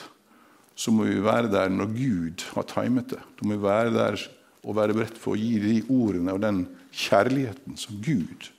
så 0.74 0.92
må 0.94 1.06
vi 1.08 1.22
være 1.22 1.50
der 1.52 1.70
når 1.72 1.92
Gud 1.94 2.44
har 2.54 2.66
timet 2.70 3.12
det. 3.14 3.20
Da 3.38 3.46
må 3.46 3.56
vi 3.56 3.62
være 3.62 3.94
der 3.94 4.24
og 4.64 4.76
være 4.76 4.96
beredt 4.96 5.18
for 5.20 5.34
å 5.34 5.38
gi 5.38 5.58
de 5.62 5.76
ordene 5.92 6.34
og 6.34 6.42
den 6.42 6.64
kjærligheten 6.94 7.78
som 7.78 8.00
Gud 8.02 8.50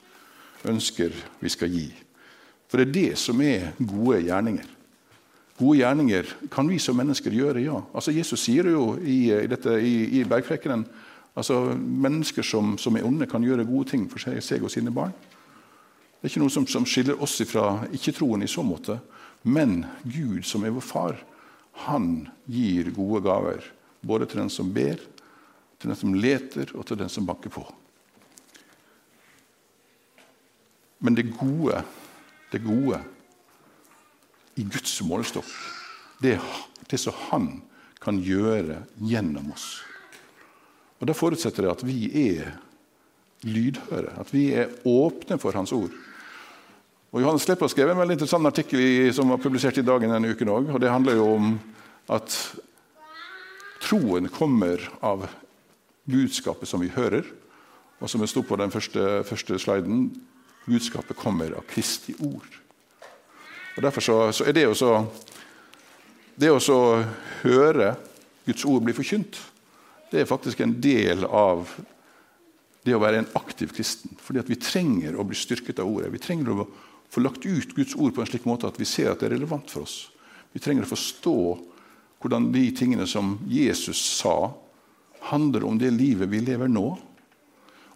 ønsker 0.65 1.15
vi 1.41 1.51
skal 1.51 1.71
gi. 1.73 1.89
For 2.69 2.81
det 2.81 2.87
er 2.87 2.95
det 2.95 3.19
som 3.21 3.41
er 3.43 3.73
gode 3.79 4.21
gjerninger. 4.25 4.74
Gode 5.55 5.79
gjerninger 5.79 6.31
kan 6.51 6.67
vi 6.67 6.77
som 6.83 6.97
mennesker 6.99 7.31
gjøre, 7.31 7.61
ja. 7.63 7.77
Altså 7.95 8.11
Jesus 8.11 8.41
sier 8.43 8.67
jo 8.73 8.97
i, 8.99 9.31
i, 9.31 9.59
i, 9.79 9.93
i 10.19 10.23
bergprekenen 10.27 10.83
altså 11.35 11.61
mennesker 11.75 12.43
som, 12.43 12.75
som, 12.79 12.95
er 12.95 13.07
onde, 13.07 13.27
kan 13.27 13.43
gjøre 13.43 13.67
gode 13.67 13.89
ting 13.91 14.03
for 14.11 14.19
seg, 14.23 14.41
seg 14.43 14.63
og 14.63 14.71
sine 14.71 14.91
barn. 14.95 15.15
Det 16.19 16.27
er 16.27 16.33
ikke 16.33 16.43
noe 16.43 16.51
som, 16.51 16.67
som 16.67 16.87
skiller 16.87 17.21
oss 17.23 17.37
fra 17.47 17.85
ikke-troen 17.95 18.43
i 18.43 18.51
så 18.51 18.63
måte. 18.67 18.97
Men 19.47 19.83
Gud, 20.03 20.43
som 20.47 20.65
er 20.65 20.75
vår 20.75 20.83
far, 20.83 21.19
han 21.85 22.27
gir 22.49 22.91
gode 22.95 23.21
gaver. 23.27 23.63
Både 24.05 24.27
til 24.27 24.41
den 24.41 24.51
som 24.51 24.71
ber, 24.73 24.99
til 25.79 25.91
den 25.91 25.99
som 25.99 26.15
leter, 26.15 26.71
og 26.73 26.87
til 26.87 26.99
den 26.99 27.11
som 27.11 27.27
banker 27.27 27.51
på. 27.53 27.63
Men 31.05 31.15
det 31.15 31.29
gode, 31.35 31.83
det 32.51 32.63
gode 32.63 33.03
i 34.55 34.63
Guds 34.63 35.01
målestokk, 35.03 35.49
det 36.23 36.39
det 36.89 36.99
som 37.01 37.13
Han 37.31 37.61
kan 38.01 38.19
gjøre 38.21 38.83
gjennom 39.01 39.51
oss. 39.53 39.81
Og 40.99 41.07
Da 41.07 41.13
forutsetter 41.17 41.65
det 41.65 41.71
at 41.71 41.85
vi 41.85 42.09
er 42.29 42.53
lydhøre, 43.45 44.13
at 44.19 44.31
vi 44.33 44.51
er 44.53 44.71
åpne 44.85 45.37
for 45.41 45.57
Hans 45.57 45.73
ord. 45.75 45.93
Og 47.11 47.21
Johannes 47.21 47.45
Klepp 47.47 47.61
har 47.63 47.71
skrevet 47.71 47.95
en 47.95 48.01
veldig 48.01 48.17
interessant 48.17 48.47
artikkel 48.47 49.13
som 49.15 49.29
var 49.31 49.39
publisert 49.39 49.77
i 49.79 49.85
Dagen 49.85 50.11
denne 50.11 50.33
uken 50.33 50.51
òg. 50.51 50.71
Det 50.81 50.91
handler 50.91 51.15
jo 51.15 51.27
om 51.37 51.53
at 52.11 52.35
troen 53.85 54.27
kommer 54.29 54.81
av 55.05 55.27
budskapet 56.09 56.67
som 56.67 56.83
vi 56.83 56.91
hører. 56.91 57.23
Og 58.03 58.11
som 58.11 58.21
det 58.21 58.29
sto 58.29 58.43
på 58.43 58.57
den 58.59 58.73
første, 58.73 59.23
første 59.23 59.59
sliden, 59.61 60.09
budskapet 60.67 61.15
kommer 61.17 61.55
av 61.55 61.63
Kristi 61.69 62.17
ord. 62.19 62.64
Og 63.75 63.83
Derfor 63.83 64.01
så, 64.01 64.17
så 64.31 64.45
er 64.47 64.55
det 64.55 64.67
å 64.71 65.05
det 66.35 66.51
å 66.51 66.59
høre 67.45 67.93
Guds 68.45 68.65
ord 68.67 68.83
bli 68.83 68.93
forkynt, 68.95 69.37
det 70.11 70.21
er 70.21 70.29
faktisk 70.29 70.59
en 70.61 70.75
del 70.83 71.23
av 71.25 71.69
det 72.85 72.93
å 72.93 72.99
være 73.01 73.23
en 73.23 73.29
aktiv 73.39 73.71
kristen. 73.73 74.13
Fordi 74.21 74.43
vi 74.51 74.59
trenger 74.61 75.15
å 75.15 75.25
bli 75.25 75.37
styrket 75.37 75.79
av 75.81 75.89
ordet. 75.89 76.11
Vi 76.13 76.21
trenger 76.21 76.51
å 76.51 76.67
få 77.09 77.23
lagt 77.23 77.47
ut 77.47 77.73
Guds 77.75 77.95
ord 77.95 78.13
på 78.13 78.21
en 78.21 78.29
slik 78.29 78.45
måte 78.45 78.67
at 78.67 78.77
vi 78.79 78.87
ser 78.87 79.09
at 79.11 79.23
det 79.23 79.29
er 79.29 79.35
relevant 79.37 79.71
for 79.71 79.87
oss. 79.87 80.11
Vi 80.53 80.61
trenger 80.63 80.85
å 80.85 80.91
forstå 80.91 81.37
hvordan 82.21 82.51
de 82.53 82.67
tingene 82.75 83.07
som 83.09 83.37
Jesus 83.49 83.99
sa, 84.19 84.53
handler 85.31 85.65
om 85.65 85.79
det 85.81 85.89
livet 85.95 86.29
vi 86.29 86.43
lever 86.45 86.69
nå. 86.69 86.85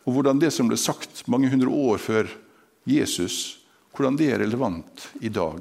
Og 0.08 0.16
hvordan 0.16 0.40
det 0.42 0.50
som 0.56 0.70
ble 0.70 0.80
sagt 0.80 1.28
mange 1.30 1.52
hundre 1.52 1.70
år 1.70 2.02
før 2.02 2.32
Jesus, 2.90 3.59
hvordan 4.00 4.16
det 4.16 4.30
er 4.32 4.40
relevant 4.40 5.10
i 5.20 5.28
dag. 5.28 5.60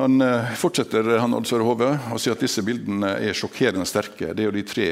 Han 0.00 0.16
eh, 0.24 0.54
fortsetter 0.56 1.04
han 1.20 1.34
Odd 1.36 1.46
Søre 1.46 1.66
Hove, 1.68 1.90
og 2.10 2.20
sier 2.20 2.32
at 2.32 2.40
disse 2.40 2.64
bildene 2.64 3.10
er 3.20 3.36
sjokkerende 3.36 3.84
sterke. 3.86 4.32
Det 4.32 4.40
er 4.40 4.48
jo 4.48 4.54
de 4.56 4.64
tre 4.64 4.86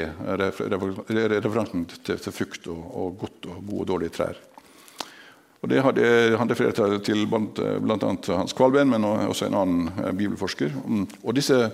referansene 1.40 1.88
til, 2.04 2.20
til 2.20 2.34
frukt 2.36 2.68
og, 2.68 2.82
og, 2.84 3.14
godt 3.24 3.48
og 3.48 3.62
gode 3.64 3.80
og 3.80 3.88
dårlige 3.94 4.14
trær. 4.18 4.42
Og 5.60 5.72
det 5.72 5.80
hadde, 5.84 6.04
Han 6.36 6.52
refererte 6.52 7.00
til 7.04 7.24
bl.a. 7.28 8.12
Hans 8.36 8.54
Kvalben, 8.56 8.92
men 8.92 9.08
også 9.08 9.48
en 9.48 9.56
annen 9.56 9.88
eh, 10.04 10.12
bibelforsker. 10.12 10.76
Og 11.24 11.32
disse 11.40 11.64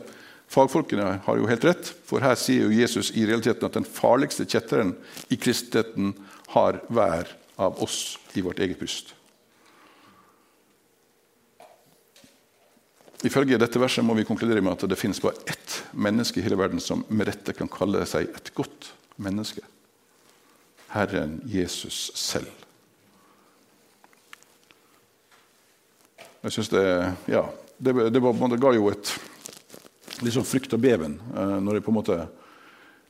Fagfolkene 0.53 1.19
har 1.25 1.41
jo 1.41 1.49
helt 1.51 1.65
rett, 1.67 1.89
for 2.07 2.23
her 2.23 2.37
sier 2.39 2.69
jo 2.69 2.75
Jesus 2.75 3.11
i 3.19 3.27
realiteten 3.27 3.67
at 3.67 3.77
den 3.77 3.89
farligste 3.89 4.47
kjetteren 4.47 4.95
i 5.29 5.39
kristenheten 5.41 6.15
har 6.55 6.79
hver 6.87 7.33
av 7.57 7.81
oss 7.83 8.17
i 8.39 8.45
vårt 8.45 8.61
eget 8.63 8.79
bryst. 8.79 9.15
Ifølge 13.27 13.59
dette 13.59 13.81
verset 13.81 14.05
må 14.05 14.15
vi 14.15 14.27
konkludere 14.29 14.63
med 14.63 14.77
at 14.77 14.85
det 14.91 14.99
finnes 15.01 15.19
bare 15.23 15.41
ett 15.51 15.81
menneske 15.97 16.39
i 16.39 16.45
hele 16.45 16.59
verden 16.61 16.83
som 16.83 17.03
med 17.09 17.27
rette 17.31 17.55
kan 17.57 17.71
kalle 17.73 18.05
seg 18.07 18.29
et 18.29 18.53
godt 18.55 18.93
menneske. 19.17 19.65
Herren 20.93 21.41
Jesus 21.51 22.11
selv. 22.15 22.53
Jeg 26.45 26.53
synes 26.53 26.69
Det 26.71 26.85
ja, 27.27 27.43
det, 27.79 27.95
det, 28.13 28.21
det 28.21 28.61
ga 28.63 28.73
jo 28.77 28.91
et 28.93 29.11
liksom 30.23 30.47
frykt 30.47 30.75
og 30.77 30.83
beven 30.83 31.19
uh, 31.35 31.59
når 31.63 31.79
jeg 31.79 31.87
på 31.87 31.93
en 31.93 31.99
måte 31.99 32.19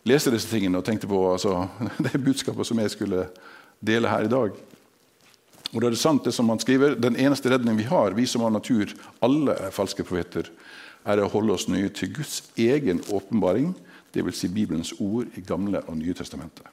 leste 0.07 0.33
disse 0.35 0.51
tingene 0.51 0.81
og 0.81 0.87
tenkte 0.87 1.11
på 1.11 1.21
altså, 1.33 1.67
det 2.07 2.23
budskapet 2.23 2.69
som 2.69 2.81
jeg 2.83 2.95
skulle 2.95 3.27
dele 3.85 4.11
her 4.11 4.27
i 4.27 4.33
dag. 4.33 4.57
Og 5.73 5.83
da 5.83 5.89
er 5.89 5.97
det 5.97 6.01
sant, 6.01 6.25
det 6.25 6.33
som 6.35 6.49
han 6.49 6.63
skriver, 6.63 6.95
Den 6.95 7.19
eneste 7.19 7.51
redning 7.51 7.77
vi 7.79 7.89
har, 7.91 8.15
vi 8.15 8.27
som 8.27 8.43
har 8.47 8.55
natur, 8.55 8.95
alle 9.21 9.57
er 9.59 9.75
falske 9.75 10.07
profeter, 10.07 10.49
er 11.07 11.21
å 11.23 11.31
holde 11.31 11.55
oss 11.55 11.69
nøye 11.69 11.91
til 11.95 12.15
Guds 12.15 12.41
egen 12.59 13.03
åpenbaring, 13.13 13.75
dvs. 14.15 14.41
Si 14.41 14.49
Bibelens 14.49 14.95
ord 14.99 15.29
i 15.37 15.43
Gamle 15.45 15.83
og 15.87 15.99
Nye 15.99 16.15
testamentet. 16.17 16.67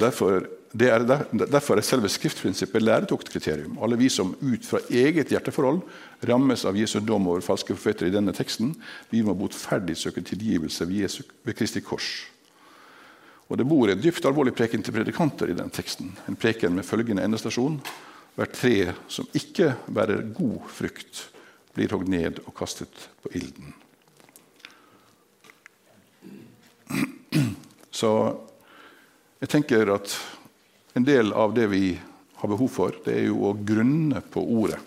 Derfor, 0.00 0.46
er, 0.78 1.02
derfor 1.50 1.76
er 1.76 1.82
selve 1.82 2.08
skriftprinsippet 2.08 2.82
læretoktkriterium. 2.82 3.78
Alle 3.82 3.98
vi 3.98 4.08
som 4.08 4.36
ut 4.38 4.66
fra 4.66 4.78
eget 4.86 5.32
hjerteforhold 5.32 5.80
rammes 6.28 6.64
av 6.64 6.78
Jesu 6.78 7.00
dom 7.00 7.26
over 7.26 7.42
falske 7.42 7.74
profeter 7.74 8.06
i 8.06 8.14
denne 8.14 8.32
teksten, 8.36 8.76
vi 9.10 9.22
må 9.26 9.34
botferdig 9.34 9.96
søke 9.98 10.22
tilgivelse 10.22 10.86
ved, 10.86 11.02
Jesu, 11.02 11.22
ved 11.42 11.58
Kristi 11.58 11.82
kors. 11.82 12.10
Og 13.50 13.58
Det 13.58 13.66
bor 13.66 13.90
en 13.90 13.98
dypt 13.98 14.24
alvorlig 14.24 14.54
preken 14.54 14.82
til 14.82 14.94
predikanter 14.94 15.50
i 15.50 15.58
den 15.58 15.70
teksten. 15.74 16.12
En 16.28 16.38
preken 16.38 16.74
med 16.74 16.86
følgende 16.86 17.24
endestasjon. 17.26 17.80
Hvert 18.38 18.54
tre 18.54 18.92
som 19.10 19.26
ikke 19.34 19.74
bærer 19.90 20.22
god 20.36 20.68
frukt, 20.70 21.30
blir 21.74 21.90
hogd 21.90 22.08
ned 22.08 22.38
og 22.46 22.54
kastet 22.54 23.08
på 23.22 23.32
ilden. 23.34 23.74
Så 27.90 28.10
jeg 29.42 29.50
tenker 29.50 29.90
at 29.96 30.14
en 30.94 31.06
del 31.06 31.32
av 31.32 31.54
det 31.54 31.66
vi 31.70 31.84
har 32.40 32.48
behov 32.48 32.72
for, 32.72 32.96
det 33.04 33.14
er 33.18 33.28
jo 33.28 33.44
å 33.50 33.54
grunne 33.54 34.22
på 34.32 34.42
ordet. 34.42 34.80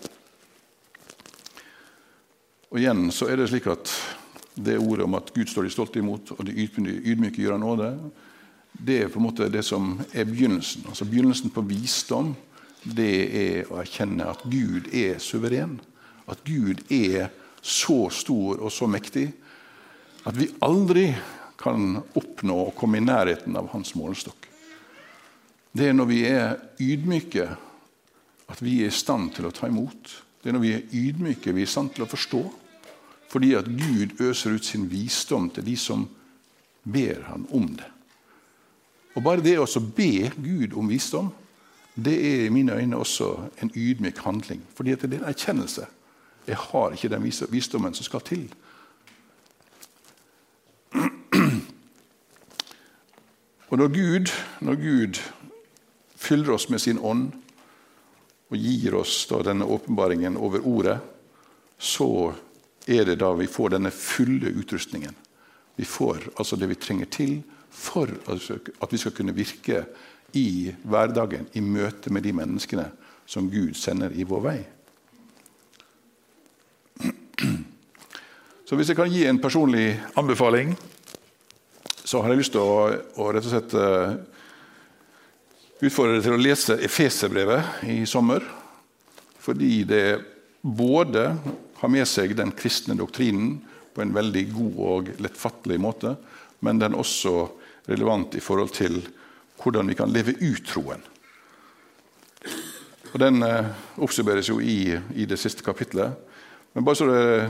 Og 2.74 2.80
igjen 2.82 3.06
så 3.14 3.28
er 3.30 3.38
det 3.38 3.48
slik 3.52 3.68
at 3.70 3.90
det 4.54 4.80
ordet 4.82 5.06
om 5.06 5.14
at 5.18 5.30
Gud 5.34 5.50
står 5.50 5.66
de 5.66 5.72
stolte 5.74 6.00
imot, 6.00 6.34
og 6.34 6.42
de 6.46 6.54
ydmyke 6.54 7.42
gjør 7.42 7.56
han 7.56 7.64
nåde, 7.64 7.90
det 8.74 9.04
er 9.04 9.12
på 9.12 9.20
en 9.20 9.26
måte 9.28 9.46
det 9.52 9.62
som 9.66 9.94
er 10.10 10.26
begynnelsen. 10.26 10.82
Altså 10.90 11.06
Begynnelsen 11.06 11.52
på 11.54 11.62
visdom 11.68 12.32
det 12.82 13.12
er 13.38 13.70
å 13.70 13.78
erkjenne 13.80 14.26
at 14.28 14.42
Gud 14.50 14.90
er 14.92 15.20
suveren. 15.22 15.78
At 16.26 16.42
Gud 16.44 16.82
er 16.92 17.30
så 17.62 18.08
stor 18.12 18.58
og 18.58 18.72
så 18.74 18.88
mektig 18.90 19.28
at 20.24 20.36
vi 20.36 20.50
aldri 20.64 21.06
kan 21.60 22.00
oppnå 22.16 22.58
å 22.66 22.74
komme 22.76 22.98
i 22.98 23.04
nærheten 23.04 23.56
av 23.56 23.70
hans 23.72 23.94
målestokk. 23.96 24.50
Det 25.74 25.88
er 25.88 25.92
når 25.96 26.06
vi 26.06 26.20
er 26.28 26.56
ydmyke, 26.78 27.48
at 28.48 28.60
vi 28.62 28.82
er 28.82 28.92
i 28.92 28.94
stand 28.94 29.32
til 29.34 29.48
å 29.48 29.54
ta 29.54 29.66
imot. 29.66 30.12
Det 30.38 30.48
er 30.50 30.54
når 30.54 30.62
vi 30.62 30.74
er 30.76 30.84
ydmyke, 30.94 31.54
vi 31.54 31.64
er 31.64 31.66
i 31.66 31.70
stand 31.72 31.90
til 31.96 32.04
å 32.04 32.10
forstå. 32.10 32.42
Fordi 33.32 33.54
at 33.58 33.66
Gud 33.66 34.20
øser 34.22 34.54
ut 34.54 34.64
sin 34.64 34.86
visdom 34.90 35.50
til 35.50 35.66
de 35.66 35.74
som 35.80 36.06
ber 36.84 37.24
han 37.26 37.46
om 37.50 37.66
det. 37.74 37.90
Og 39.14 39.22
Bare 39.22 39.42
det 39.42 39.58
å 39.58 39.66
be 39.96 40.30
Gud 40.36 40.72
om 40.78 40.88
visdom, 40.90 41.32
det 41.94 42.14
er 42.14 42.46
i 42.46 42.50
mine 42.54 42.74
øyne 42.74 42.96
også 42.96 43.50
en 43.62 43.70
ydmyk 43.74 44.18
handling. 44.22 44.62
Fordi 44.74 44.92
at 44.92 45.02
det 45.02 45.12
er 45.14 45.18
en 45.22 45.28
erkjennelse. 45.30 45.86
Jeg 46.46 46.56
har 46.56 46.90
ikke 46.92 47.08
den 47.08 47.24
visdommen 47.50 47.94
som 47.94 48.04
skal 48.04 48.20
til. 48.20 48.54
Og 53.70 53.78
når 53.78 53.88
Gud, 53.88 54.26
når 54.60 54.74
Gud 54.74 55.14
fyller 56.24 56.56
oss 56.56 56.68
med 56.72 56.80
sin 56.82 56.98
ånd 56.98 57.32
og 58.50 58.56
gir 58.56 58.96
oss 58.96 59.24
denne 59.44 59.66
åpenbaringen 59.66 60.36
over 60.36 60.64
ordet, 60.66 60.98
så 61.78 62.32
er 62.86 63.04
det 63.08 63.18
da 63.20 63.32
vi 63.36 63.48
får 63.50 63.74
denne 63.74 63.92
fulle 63.94 64.52
utrustningen. 64.52 65.14
Vi 65.76 65.84
får 65.84 66.30
altså 66.36 66.56
det 66.56 66.68
vi 66.70 66.78
trenger 66.80 67.10
til 67.10 67.38
for 67.74 68.10
at 68.30 68.92
vi 68.92 69.00
skal 69.00 69.14
kunne 69.16 69.34
virke 69.34 69.84
i 70.34 70.72
hverdagen, 70.82 71.48
i 71.54 71.60
møte 71.60 72.12
med 72.12 72.22
de 72.22 72.32
menneskene 72.34 72.86
som 73.26 73.50
Gud 73.50 73.74
sender 73.78 74.14
i 74.14 74.26
vår 74.28 74.42
vei. 74.44 74.58
Så 78.64 78.76
hvis 78.78 78.90
jeg 78.90 78.98
kan 78.98 79.12
gi 79.12 79.26
en 79.28 79.40
personlig 79.42 80.00
anbefaling, 80.18 80.74
så 82.04 82.22
har 82.22 82.32
jeg 82.32 82.40
lyst 82.42 82.54
til 82.54 82.64
å, 82.64 82.88
å 83.20 83.28
rett 83.32 83.46
og 83.46 83.52
slett 83.52 83.74
uh, 83.76 84.14
utfordre 85.82 86.18
deg 86.18 86.26
til 86.26 86.36
å 86.36 86.42
lese 86.42 86.76
Efeserbrevet 86.86 87.84
i 87.90 88.02
sommer. 88.06 88.44
Fordi 89.42 89.82
det 89.88 90.06
både 90.62 91.26
har 91.80 91.92
med 91.92 92.08
seg 92.08 92.36
den 92.38 92.54
kristne 92.56 92.96
doktrinen 92.96 93.58
på 93.94 94.02
en 94.02 94.14
veldig 94.14 94.44
god 94.54 94.78
og 94.88 95.10
lettfattelig 95.22 95.78
måte, 95.82 96.14
men 96.64 96.80
den 96.80 96.94
er 96.94 97.02
også 97.02 97.34
relevant 97.90 98.34
i 98.38 98.42
forhold 98.42 98.72
til 98.74 99.02
hvordan 99.60 99.90
vi 99.90 99.96
kan 99.98 100.12
leve 100.12 100.34
ut 100.40 100.64
troen. 100.66 101.02
Og 103.12 103.20
Den 103.22 103.44
eh, 103.46 103.68
oppsummeres 104.02 104.48
jo 104.50 104.58
i, 104.58 104.96
i, 105.14 105.26
det 105.28 105.38
siste 105.38 105.62
kapitlet. 105.62 106.16
Men 106.74 106.86
bare 106.86 106.98
så 106.98 107.06
dere, 107.06 107.44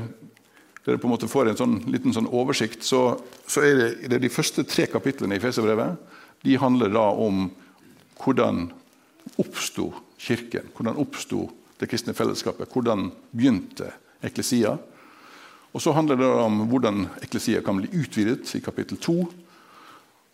dere 0.85 1.01
på 1.01 1.09
en 1.09 1.15
måte 1.15 1.31
får 1.31 1.49
en 1.49 1.61
sånn, 1.61 1.79
liten 1.89 2.13
sånn 2.13 2.29
oversikt, 2.29 2.85
så, 2.85 3.15
så 3.49 3.65
er 3.65 3.79
det, 3.79 3.89
det 4.13 4.21
de 4.27 4.33
første 4.33 4.67
tre 4.69 4.85
kapitlene 4.93 5.39
i 5.39 5.43
Fesebrevet 5.43 5.97
de 6.45 6.59
handler 6.61 6.93
da 6.93 7.07
om 7.17 7.47
hvordan 8.21 8.69
oppsto 9.39 9.93
Kirken? 10.19 10.71
Hvordan 10.77 10.99
oppsto 11.01 11.49
det 11.81 11.89
kristne 11.91 12.15
fellesskapet? 12.15 12.71
Hvordan 12.73 13.11
begynte 13.33 13.91
eklesia? 14.23 14.77
Og 15.75 15.83
Så 15.83 15.93
handler 15.93 16.17
det 16.17 16.27
om 16.27 16.67
hvordan 16.71 17.09
eklesia 17.23 17.61
kan 17.61 17.77
bli 17.77 17.91
utvidet, 17.99 18.55
i 18.55 18.61
kapittel 18.61 18.97
2. 18.97 19.33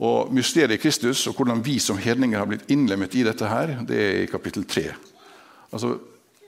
Og 0.01 0.33
mysteriet 0.33 0.77
i 0.77 0.77
Kristus 0.81 1.27
og 1.27 1.35
hvordan 1.35 1.65
vi 1.65 1.79
som 1.79 1.99
hedninger 1.99 2.39
har 2.39 2.47
blitt 2.47 2.71
innlemmet 2.71 3.15
i 3.15 3.25
dette, 3.25 3.49
her, 3.49 3.81
det 3.89 3.97
er 3.97 4.23
i 4.23 4.27
kapittel 4.27 4.65
3. 4.65 4.85
Altså, 5.73 5.99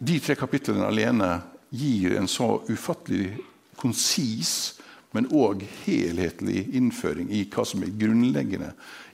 de 0.00 0.18
tre 0.18 0.34
kapitlene 0.34 0.86
alene 0.86 1.40
gir 1.70 2.18
en 2.18 2.28
så 2.28 2.62
ufattelig 2.68 3.36
konsis, 3.76 4.80
men 5.12 5.28
òg 5.28 5.64
helhetlig 5.84 6.66
innføring 6.76 7.30
i 7.32 7.44
hva 7.52 7.64
som 7.68 7.84
er 7.84 7.94
grunnleggende 8.00 8.72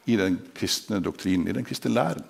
i 0.09 0.17
den 0.19 0.39
kristne 0.57 1.01
doktrinen, 1.05 1.49
i 1.49 1.57
den 1.57 1.67
kristne 1.67 1.93
læren. 1.93 2.25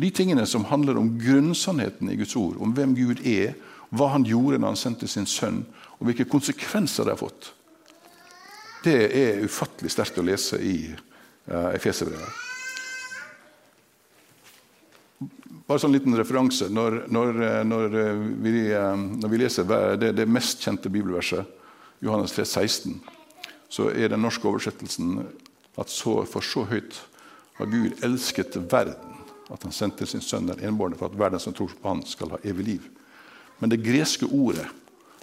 De 0.00 0.10
tingene 0.14 0.46
som 0.46 0.66
handler 0.70 0.98
om 0.98 1.12
grunnsannheten 1.20 2.10
i 2.10 2.16
Guds 2.16 2.36
ord, 2.36 2.58
om 2.60 2.74
hvem 2.76 2.94
Gud 2.96 3.22
er, 3.26 3.54
hva 3.90 4.12
han 4.14 4.24
gjorde 4.26 4.60
når 4.60 4.74
han 4.74 4.80
sendte 4.80 5.08
sin 5.10 5.26
sønn, 5.28 5.64
og 5.98 6.08
hvilke 6.08 6.28
konsekvenser 6.30 7.06
det 7.06 7.16
har 7.16 7.20
fått, 7.20 7.50
det 8.84 9.00
er 9.12 9.42
ufattelig 9.44 9.92
sterkt 9.92 10.20
å 10.20 10.24
lese 10.24 10.56
i 10.64 10.76
uh, 10.88 11.68
Efeserbrevet. 11.74 12.46
Bare 15.68 15.82
sånn 15.82 15.92
liten 15.94 16.16
referanse. 16.18 16.70
Når, 16.72 17.02
når, 17.14 17.36
eh, 17.46 17.60
når, 17.62 17.92
eh, 18.00 18.22
vi, 18.42 18.52
når 18.72 19.30
vi, 19.30 19.38
leser 19.38 19.68
det, 20.00 20.08
det, 20.18 20.24
mest 20.26 20.64
kjente 20.64 20.90
bibelverset, 20.90 21.59
Johannes 22.00 22.32
3, 22.32 22.44
16, 22.44 23.00
så 23.68 23.90
er 23.90 24.08
den 24.08 24.22
norske 24.24 24.48
oversettelsen 24.48 25.20
at 25.78 25.92
så, 25.92 26.22
for 26.26 26.44
så 26.44 26.64
høyt 26.68 26.96
har 27.58 27.68
Gud 27.70 28.04
elsket 28.04 28.56
verden 28.70 29.18
at 29.50 29.64
han 29.66 29.74
sendte 29.74 30.06
sin 30.06 30.22
sønn 30.22 30.48
den 30.48 30.62
enbårne 30.64 30.96
for 30.98 31.10
at 31.10 31.18
verden 31.18 31.42
som 31.42 31.54
tror 31.56 31.72
på 31.74 31.90
han 31.90 32.02
skal 32.06 32.36
ha 32.36 32.40
evig 32.46 32.66
liv. 32.66 32.86
Men 33.58 33.72
det 33.72 33.82
greske 33.82 34.28
ordet 34.30 34.66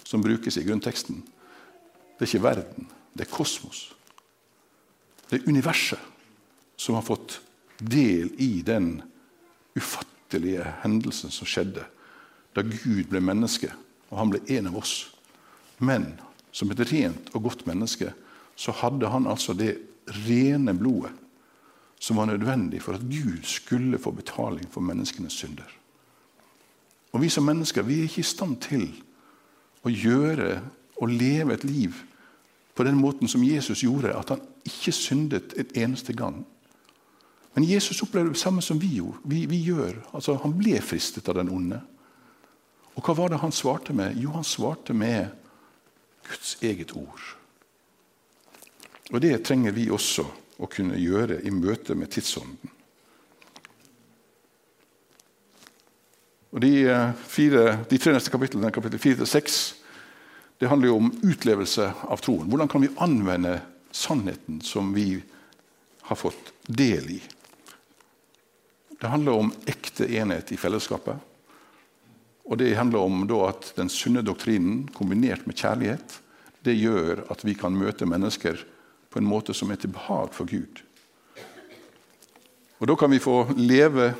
som 0.06 0.22
brukes 0.22 0.56
i 0.56 0.64
grunnteksten, 0.66 1.22
det 2.18 2.26
er 2.26 2.30
ikke 2.30 2.44
verden, 2.44 2.88
det 3.16 3.26
er 3.26 3.32
kosmos. 3.32 3.88
Det 5.28 5.40
er 5.40 5.48
universet 5.48 6.00
som 6.78 6.96
har 6.96 7.06
fått 7.06 7.40
del 7.78 8.30
i 8.38 8.62
den 8.66 9.00
ufattelige 9.78 10.64
hendelsen 10.82 11.32
som 11.34 11.48
skjedde 11.48 11.84
da 12.56 12.64
Gud 12.64 13.08
ble 13.10 13.20
menneske, 13.22 13.70
og 14.08 14.18
han 14.20 14.32
ble 14.32 14.40
en 14.56 14.70
av 14.70 14.78
oss. 14.80 14.94
Men 15.78 16.14
som 16.58 16.70
et 16.74 16.82
rent 16.90 17.30
og 17.36 17.44
godt 17.46 17.66
menneske 17.68 18.10
så 18.58 18.74
hadde 18.74 19.10
han 19.12 19.28
altså 19.30 19.54
det 19.54 19.76
rene 20.26 20.74
blodet 20.74 21.14
som 22.00 22.18
var 22.18 22.30
nødvendig 22.30 22.80
for 22.82 22.94
at 22.98 23.06
Gud 23.06 23.42
skulle 23.42 23.98
få 23.98 24.10
betaling 24.14 24.66
for 24.70 24.80
menneskenes 24.80 25.32
synder. 25.32 25.66
Og 27.12 27.20
Vi 27.20 27.28
som 27.28 27.44
mennesker 27.44 27.82
vi 27.82 27.98
er 27.98 28.02
ikke 28.02 28.22
i 28.22 28.26
stand 28.26 28.56
til 28.62 28.86
å 29.82 29.90
gjøre 29.90 30.60
og 30.98 31.08
leve 31.10 31.54
et 31.54 31.64
liv 31.64 31.94
på 32.74 32.84
den 32.86 32.98
måten 32.98 33.28
som 33.28 33.42
Jesus 33.42 33.82
gjorde, 33.82 34.14
at 34.14 34.28
han 34.28 34.42
ikke 34.66 34.92
syndet 34.92 35.54
et 35.58 35.72
eneste 35.78 36.12
gang. 36.12 36.44
Men 37.54 37.66
Jesus 37.66 38.02
opplevde 38.02 38.30
det 38.30 38.38
samme 38.38 38.62
som 38.62 38.78
vi, 38.78 39.00
vi, 39.24 39.46
vi 39.46 39.58
gjør. 39.66 39.96
Altså, 40.14 40.36
han 40.42 40.54
ble 40.54 40.78
fristet 40.82 41.28
av 41.28 41.34
den 41.40 41.50
onde. 41.50 41.80
Og 42.94 43.02
hva 43.02 43.16
var 43.18 43.32
det 43.32 43.40
han 43.42 43.54
svarte 43.54 43.94
med? 43.94 44.18
Jo, 44.18 44.30
han 44.36 44.46
svarte 44.46 44.94
med 44.94 45.26
Guds 46.28 46.56
eget 46.62 46.92
ord. 46.96 47.22
Og 49.12 49.22
det 49.24 49.38
trenger 49.46 49.72
vi 49.72 49.88
også 49.90 50.26
å 50.58 50.68
kunne 50.70 50.98
gjøre 51.00 51.40
i 51.46 51.52
møte 51.54 51.96
med 51.96 52.10
tidsånden. 52.12 52.74
Og 56.48 56.60
de, 56.64 56.88
eh, 56.88 57.12
fire, 57.28 57.84
de 57.88 57.98
tre 57.98 58.12
neste 58.12 58.32
kapitlene, 58.32 58.72
kapittel 58.72 58.98
4-6, 58.98 59.74
det 60.58 60.68
handler 60.68 60.88
jo 60.88 60.96
om 60.96 61.10
utlevelse 61.22 61.92
av 62.08 62.20
troen. 62.24 62.48
Hvordan 62.48 62.68
kan 62.68 62.82
vi 62.82 62.94
anvende 62.96 63.60
sannheten 63.92 64.60
som 64.64 64.94
vi 64.94 65.22
har 66.02 66.16
fått 66.16 66.52
del 66.66 67.10
i? 67.10 67.22
Det 69.00 69.08
handler 69.12 69.32
om 69.38 69.52
ekte 69.66 70.08
enhet 70.18 70.52
i 70.52 70.56
fellesskapet. 70.56 71.20
Og 72.48 72.58
det 72.58 72.76
handler 72.76 73.04
om 73.04 73.26
at 73.44 73.72
den 73.76 73.90
sunne 73.92 74.24
doktrinen 74.24 74.86
kombinert 74.96 75.46
med 75.46 75.56
kjærlighet 75.56 76.20
det 76.64 76.74
gjør 76.74 77.22
at 77.30 77.44
vi 77.46 77.54
kan 77.56 77.76
møte 77.76 78.08
mennesker 78.08 78.58
på 79.08 79.20
en 79.20 79.28
måte 79.28 79.54
som 79.56 79.70
er 79.70 79.80
til 79.80 79.92
behag 79.94 80.32
for 80.36 80.48
Gud. 80.48 80.82
Og 82.78 82.86
Da 82.86 82.94
kan 82.94 83.10
vi 83.10 83.18
få 83.18 83.48
leve 83.56 84.14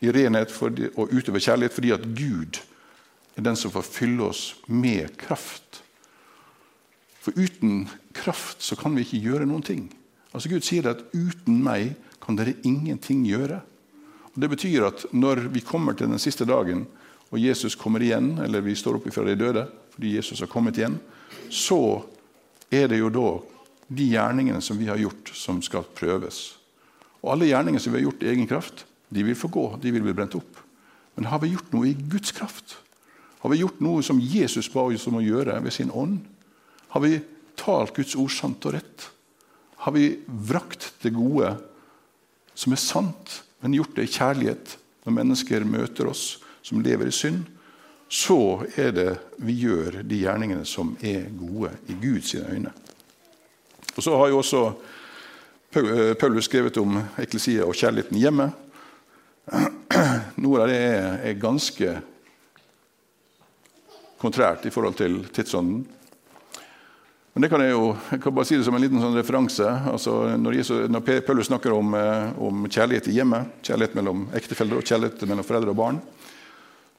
i 0.00 0.10
renhet 0.10 0.52
og 0.96 1.12
utøve 1.12 1.40
kjærlighet 1.40 1.74
fordi 1.76 1.90
at 1.92 2.04
Gud 2.16 2.60
er 3.36 3.42
den 3.42 3.56
som 3.56 3.72
får 3.72 3.82
fylle 3.86 4.22
oss 4.24 4.54
med 4.66 5.16
kraft. 5.20 5.82
For 7.20 7.36
uten 7.36 7.88
kraft 8.16 8.62
så 8.62 8.76
kan 8.76 8.96
vi 8.96 9.04
ikke 9.04 9.24
gjøre 9.28 9.46
noen 9.46 9.62
ting. 9.62 9.90
Altså 10.32 10.48
Gud 10.48 10.64
sier 10.64 10.88
at 10.88 11.02
'uten 11.12 11.62
meg 11.62 11.96
kan 12.22 12.36
dere 12.36 12.54
ingenting 12.64 13.26
gjøre'. 13.26 13.60
Og 14.34 14.40
Det 14.40 14.50
betyr 14.50 14.86
at 14.86 15.06
når 15.12 15.48
vi 15.52 15.60
kommer 15.60 15.92
til 15.92 16.06
den 16.06 16.18
siste 16.18 16.44
dagen, 16.44 16.86
og 17.30 17.38
Jesus 17.38 17.76
kommer 17.78 18.02
igjen, 18.02 18.34
eller 18.42 18.64
vi 18.64 18.74
står 18.78 18.98
opp 18.98 19.08
fra 19.14 19.24
de 19.26 19.38
døde 19.38 19.66
fordi 19.94 20.14
Jesus 20.16 20.40
har 20.40 20.48
kommet 20.50 20.78
igjen, 20.78 20.96
så 21.52 22.00
er 22.72 22.86
det 22.88 23.00
jo 23.00 23.10
da 23.12 23.28
de 23.90 24.06
gjerningene 24.14 24.62
som 24.62 24.78
vi 24.78 24.86
har 24.88 25.00
gjort, 25.00 25.32
som 25.34 25.58
skal 25.62 25.84
prøves. 25.98 26.54
Og 27.20 27.34
alle 27.34 27.50
gjerninger 27.50 27.82
som 27.82 27.92
vi 27.92 28.00
har 28.00 28.06
gjort 28.06 28.22
i 28.24 28.30
egen 28.32 28.48
kraft, 28.48 28.84
de 29.10 29.24
vil 29.26 29.36
få 29.36 29.50
gå, 29.52 29.64
de 29.82 29.92
vil 29.92 30.04
bli 30.06 30.14
brent 30.16 30.38
opp. 30.38 30.60
Men 31.18 31.28
har 31.28 31.42
vi 31.42 31.52
gjort 31.52 31.74
noe 31.74 31.90
i 31.90 31.96
Guds 31.98 32.32
kraft? 32.32 32.78
Har 33.42 33.52
vi 33.52 33.60
gjort 33.60 33.82
noe 33.82 34.02
som 34.06 34.22
Jesus 34.22 34.70
ba 34.72 34.86
oss 34.86 35.08
om 35.10 35.18
å 35.18 35.24
gjøre 35.24 35.58
ved 35.64 35.74
sin 35.74 35.90
ånd? 35.90 36.20
Har 36.94 37.04
vi 37.04 37.18
talt 37.58 37.92
Guds 37.98 38.16
ord 38.16 38.32
sant 38.32 38.64
og 38.68 38.76
rett? 38.78 39.08
Har 39.84 39.96
vi 39.96 40.12
vrakt 40.26 40.92
det 41.02 41.12
gode 41.16 41.54
som 42.54 42.72
er 42.72 42.80
sant, 42.80 43.40
men 43.60 43.76
gjort 43.76 43.96
det 43.96 44.06
i 44.06 44.14
kjærlighet 44.14 44.76
når 45.04 45.16
mennesker 45.16 45.66
møter 45.68 46.08
oss 46.10 46.38
som 46.62 46.82
lever 46.82 47.08
i 47.08 47.14
synd? 47.14 47.44
Så 48.10 48.66
er 48.74 48.90
det 48.92 49.10
vi 49.38 49.54
gjør 49.62 50.00
de 50.02 50.22
gjerningene 50.24 50.66
som 50.66 50.96
er 51.00 51.28
gode 51.38 51.70
i 51.88 51.94
Guds 52.00 52.34
øyne. 52.34 52.72
Og 53.96 54.02
Så 54.02 54.16
har 54.16 54.28
jo 54.28 54.38
også 54.38 54.72
Paulus 56.18 56.44
skrevet 56.44 56.76
om 56.82 56.98
eklesia 57.18 57.62
og 57.62 57.76
kjærligheten 57.78 58.18
hjemme. 58.18 58.48
Noe 60.42 60.62
av 60.62 60.70
det 60.70 60.78
er, 60.78 61.38
ganske 61.38 61.92
kontrært 64.20 64.66
i 64.66 64.72
forhold 64.74 64.98
til 64.98 65.20
tidsånden. 65.30 65.84
Men 67.32 67.44
det 67.44 67.50
kan 67.52 67.62
jeg 67.62 67.70
jo 67.70 67.92
jeg 68.10 68.22
kan 68.24 68.34
bare 68.34 68.48
si 68.48 68.58
det 68.58 68.66
som 68.66 68.74
en 68.74 68.82
liten 68.82 69.00
sånn 69.00 69.14
referanse. 69.14 69.68
Altså, 69.92 70.16
når, 70.36 70.58
Jesus, 70.58 70.82
når 70.90 71.22
Paulus 71.22 71.46
snakker 71.46 71.72
om, 71.72 71.94
eh, 71.94 72.40
om, 72.42 72.66
kjærlighet 72.66 73.06
i 73.08 73.14
hjemmet, 73.20 73.54
kjærlighet 73.62 73.94
mellom 74.00 74.26
ektefeller 74.34 74.80
og 74.80 74.90
kjærlighet 74.90 75.22
mellom 75.30 75.46
foreldre 75.46 75.70
og 75.70 75.78
barn, 75.78 76.02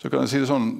så 0.01 0.09
kan 0.09 0.23
jeg 0.23 0.31
si 0.31 0.41
det 0.41 0.49
sånn 0.49 0.71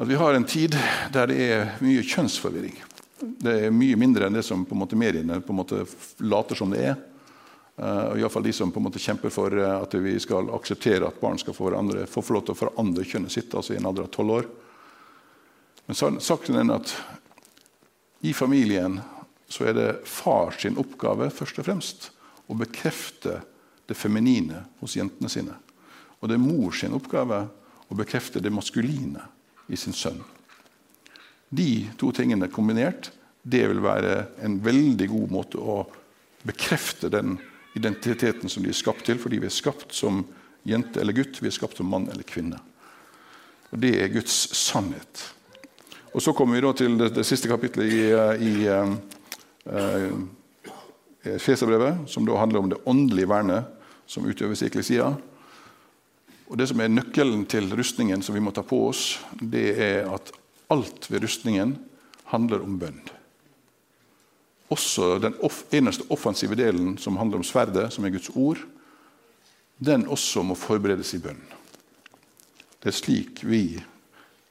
at 0.00 0.08
vi 0.08 0.16
har 0.16 0.34
en 0.34 0.48
tid 0.48 0.72
der 1.12 1.28
det 1.28 1.38
er 1.44 1.72
mye 1.84 2.00
kjønnsforvirring. 2.00 2.78
Det 3.20 3.52
er 3.66 3.74
mye 3.74 3.98
mindre 4.00 4.26
enn 4.26 4.38
det 4.38 4.44
som 4.46 4.64
på 4.64 4.72
en 4.74 4.80
måte 4.80 4.96
mediene 4.98 5.36
på 5.44 5.52
en 5.52 5.58
måte 5.60 5.82
later 6.24 6.58
som 6.58 6.72
det 6.72 6.86
er. 6.94 6.96
Uh, 7.76 8.16
Iallfall 8.16 8.44
de 8.44 8.54
som 8.56 8.72
på 8.72 8.80
en 8.80 8.86
måte 8.88 9.00
kjemper 9.00 9.32
for 9.32 9.52
uh, 9.56 9.82
at 9.82 9.94
vi 10.00 10.14
skal 10.20 10.48
akseptere 10.56 11.06
at 11.08 11.20
barn 11.20 11.38
skal 11.40 11.56
få, 11.56 11.68
hverandre, 11.68 12.06
få 12.08 12.24
lov 12.32 12.46
til 12.46 12.56
å 12.56 12.60
forandre 12.64 13.04
kjønnet 13.08 13.32
sitt 13.32 13.54
altså 13.54 13.76
i 13.76 13.80
en 13.80 13.88
alder 13.88 14.08
av 14.08 14.12
tolv 14.16 14.36
år. 14.40 14.48
Men 15.86 16.20
saken 16.24 16.56
er 16.56 16.72
at 16.76 16.94
i 18.22 18.32
familien 18.36 19.00
så 19.52 19.68
er 19.68 19.76
det 19.76 19.88
far 20.08 20.56
sin 20.56 20.78
oppgave 20.80 21.28
først 21.34 21.60
og 21.60 21.68
fremst 21.68 22.08
å 22.48 22.56
bekrefte 22.56 23.40
det 23.88 23.96
feminine 23.98 24.64
hos 24.80 24.96
jentene 24.96 25.28
sine. 25.32 25.56
Og 26.22 26.30
det 26.30 26.38
er 26.38 26.44
mor 26.44 26.74
sin 26.76 26.94
oppgave 26.94 27.42
å 27.90 27.98
bekrefte 27.98 28.40
det 28.40 28.52
maskuline 28.54 29.26
i 29.68 29.76
sin 29.76 29.96
sønn. 29.96 30.20
De 31.52 31.90
to 32.00 32.12
tingene 32.16 32.48
kombinert 32.48 33.10
det 33.42 33.66
vil 33.68 33.82
være 33.82 34.14
en 34.46 34.60
veldig 34.62 35.08
god 35.10 35.34
måte 35.34 35.58
å 35.58 35.82
bekrefte 36.46 37.10
den 37.12 37.36
identiteten 37.74 38.48
som 38.50 38.62
de 38.62 38.70
er 38.70 38.78
skapt 38.78 39.04
til, 39.08 39.18
fordi 39.18 39.40
vi 39.42 39.48
er 39.48 39.54
skapt 39.54 39.94
som 39.96 40.22
jente 40.68 41.00
eller 41.02 41.16
gutt, 41.16 41.40
vi 41.42 41.50
er 41.50 41.56
skapt 41.56 41.80
som 41.80 41.90
mann 41.90 42.06
eller 42.12 42.26
kvinne. 42.28 42.60
Og 43.72 43.80
Det 43.82 43.92
er 43.98 44.12
Guds 44.12 44.34
sannhet. 44.56 45.34
Og 46.12 46.22
Så 46.22 46.32
kommer 46.36 46.54
vi 46.54 46.60
da 46.60 46.72
til 46.76 46.98
det, 46.98 47.14
det 47.16 47.26
siste 47.26 47.48
kapitlet 47.48 47.88
i, 47.88 48.02
i 48.46 48.68
uh, 48.68 50.20
Feserbrevet, 51.40 52.04
som 52.06 52.26
da 52.26 52.36
handler 52.36 52.60
om 52.60 52.68
det 52.70 52.82
åndelige 52.84 53.28
vernet 53.30 53.64
som 54.06 54.26
utøves 54.28 54.62
i 54.62 54.68
Eklesia. 54.68 55.14
Og 56.50 56.58
Det 56.58 56.68
som 56.68 56.80
er 56.80 56.92
nøkkelen 56.92 57.46
til 57.46 57.70
rustningen 57.76 58.22
som 58.22 58.34
vi 58.34 58.42
må 58.44 58.52
ta 58.52 58.64
på 58.66 58.78
oss, 58.88 59.20
det 59.40 59.72
er 59.78 60.08
at 60.12 60.32
alt 60.72 61.10
ved 61.10 61.24
rustningen 61.24 61.76
handler 62.32 62.64
om 62.64 62.78
bønn. 62.80 63.00
Også 64.72 65.18
den 65.20 65.36
eneste 65.72 66.06
offensive 66.10 66.56
delen, 66.56 66.96
som 66.98 67.16
handler 67.16 67.40
om 67.40 67.44
sverdet, 67.44 67.92
som 67.92 68.04
er 68.04 68.14
Guds 68.14 68.30
ord, 68.34 68.60
den 69.78 70.06
også 70.08 70.44
må 70.46 70.54
forberedes 70.56 71.14
i 71.14 71.20
bønn. 71.20 71.40
Det 72.82 72.90
er 72.90 72.96
slik 72.96 73.42
vi 73.44 73.82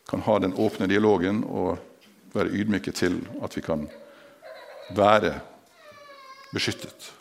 kan 0.10 0.22
ha 0.26 0.38
den 0.40 0.54
åpne 0.60 0.90
dialogen 0.92 1.44
og 1.44 1.80
være 2.34 2.52
ydmyke 2.52 2.92
til 2.96 3.22
at 3.44 3.56
vi 3.56 3.64
kan 3.64 3.88
være 4.96 5.34
beskyttet. 6.52 7.12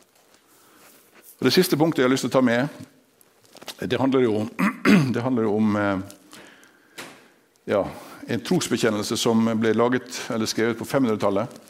Og 1.39 1.47
det 1.47 1.55
siste 1.55 1.79
punktet 1.79 2.03
jeg 2.03 2.09
har 2.09 2.13
lyst 2.13 2.27
til 2.27 2.33
å 2.33 2.37
ta 2.37 2.43
med, 2.45 2.69
det 3.81 3.97
handler 3.99 4.21
jo, 4.21 4.47
det 5.15 5.21
handler 5.21 5.47
om 5.49 5.77
eh, 5.77 5.99
ja, 7.65 7.85
en 8.27 8.41
trosbekjennelse 8.45 9.17
som 9.17 9.49
ble 9.61 9.73
laget, 9.73 10.23
skrevet 10.47 10.79
på 10.79 10.85
500-tallet. 10.85 11.61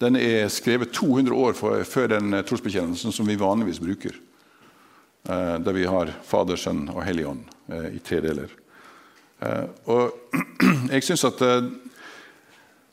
Den 0.00 0.16
er 0.16 0.48
skrevet 0.52 0.92
200 0.96 1.36
år 1.36 1.56
før 1.84 2.08
den 2.12 2.36
trosbekjennelsen 2.48 3.12
som 3.12 3.28
vi 3.28 3.36
vanligvis 3.40 3.80
bruker. 3.80 4.16
Eh, 5.28 5.56
der 5.60 5.72
vi 5.76 5.84
har 5.88 6.12
Fader, 6.24 6.56
Sønn 6.56 6.86
og 6.92 7.02
Hellig 7.04 7.26
Ånd 7.28 7.44
eh, 7.72 7.96
i 7.96 8.00
tre 8.04 8.20
deler. 8.24 8.52
Eh, 9.42 9.64
og 9.92 10.36
jeg 10.94 11.04
syns 11.04 11.26
at 11.28 11.42
eh, 11.44 11.68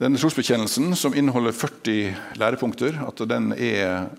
denne 0.03 0.19
trosbekjennelsen, 0.19 0.95
som 0.99 1.15
inneholder 1.15 1.55
40 1.55 2.39
lærepunkter, 2.41 2.97
at 3.07 3.23
den 3.29 3.53
er 3.55 4.09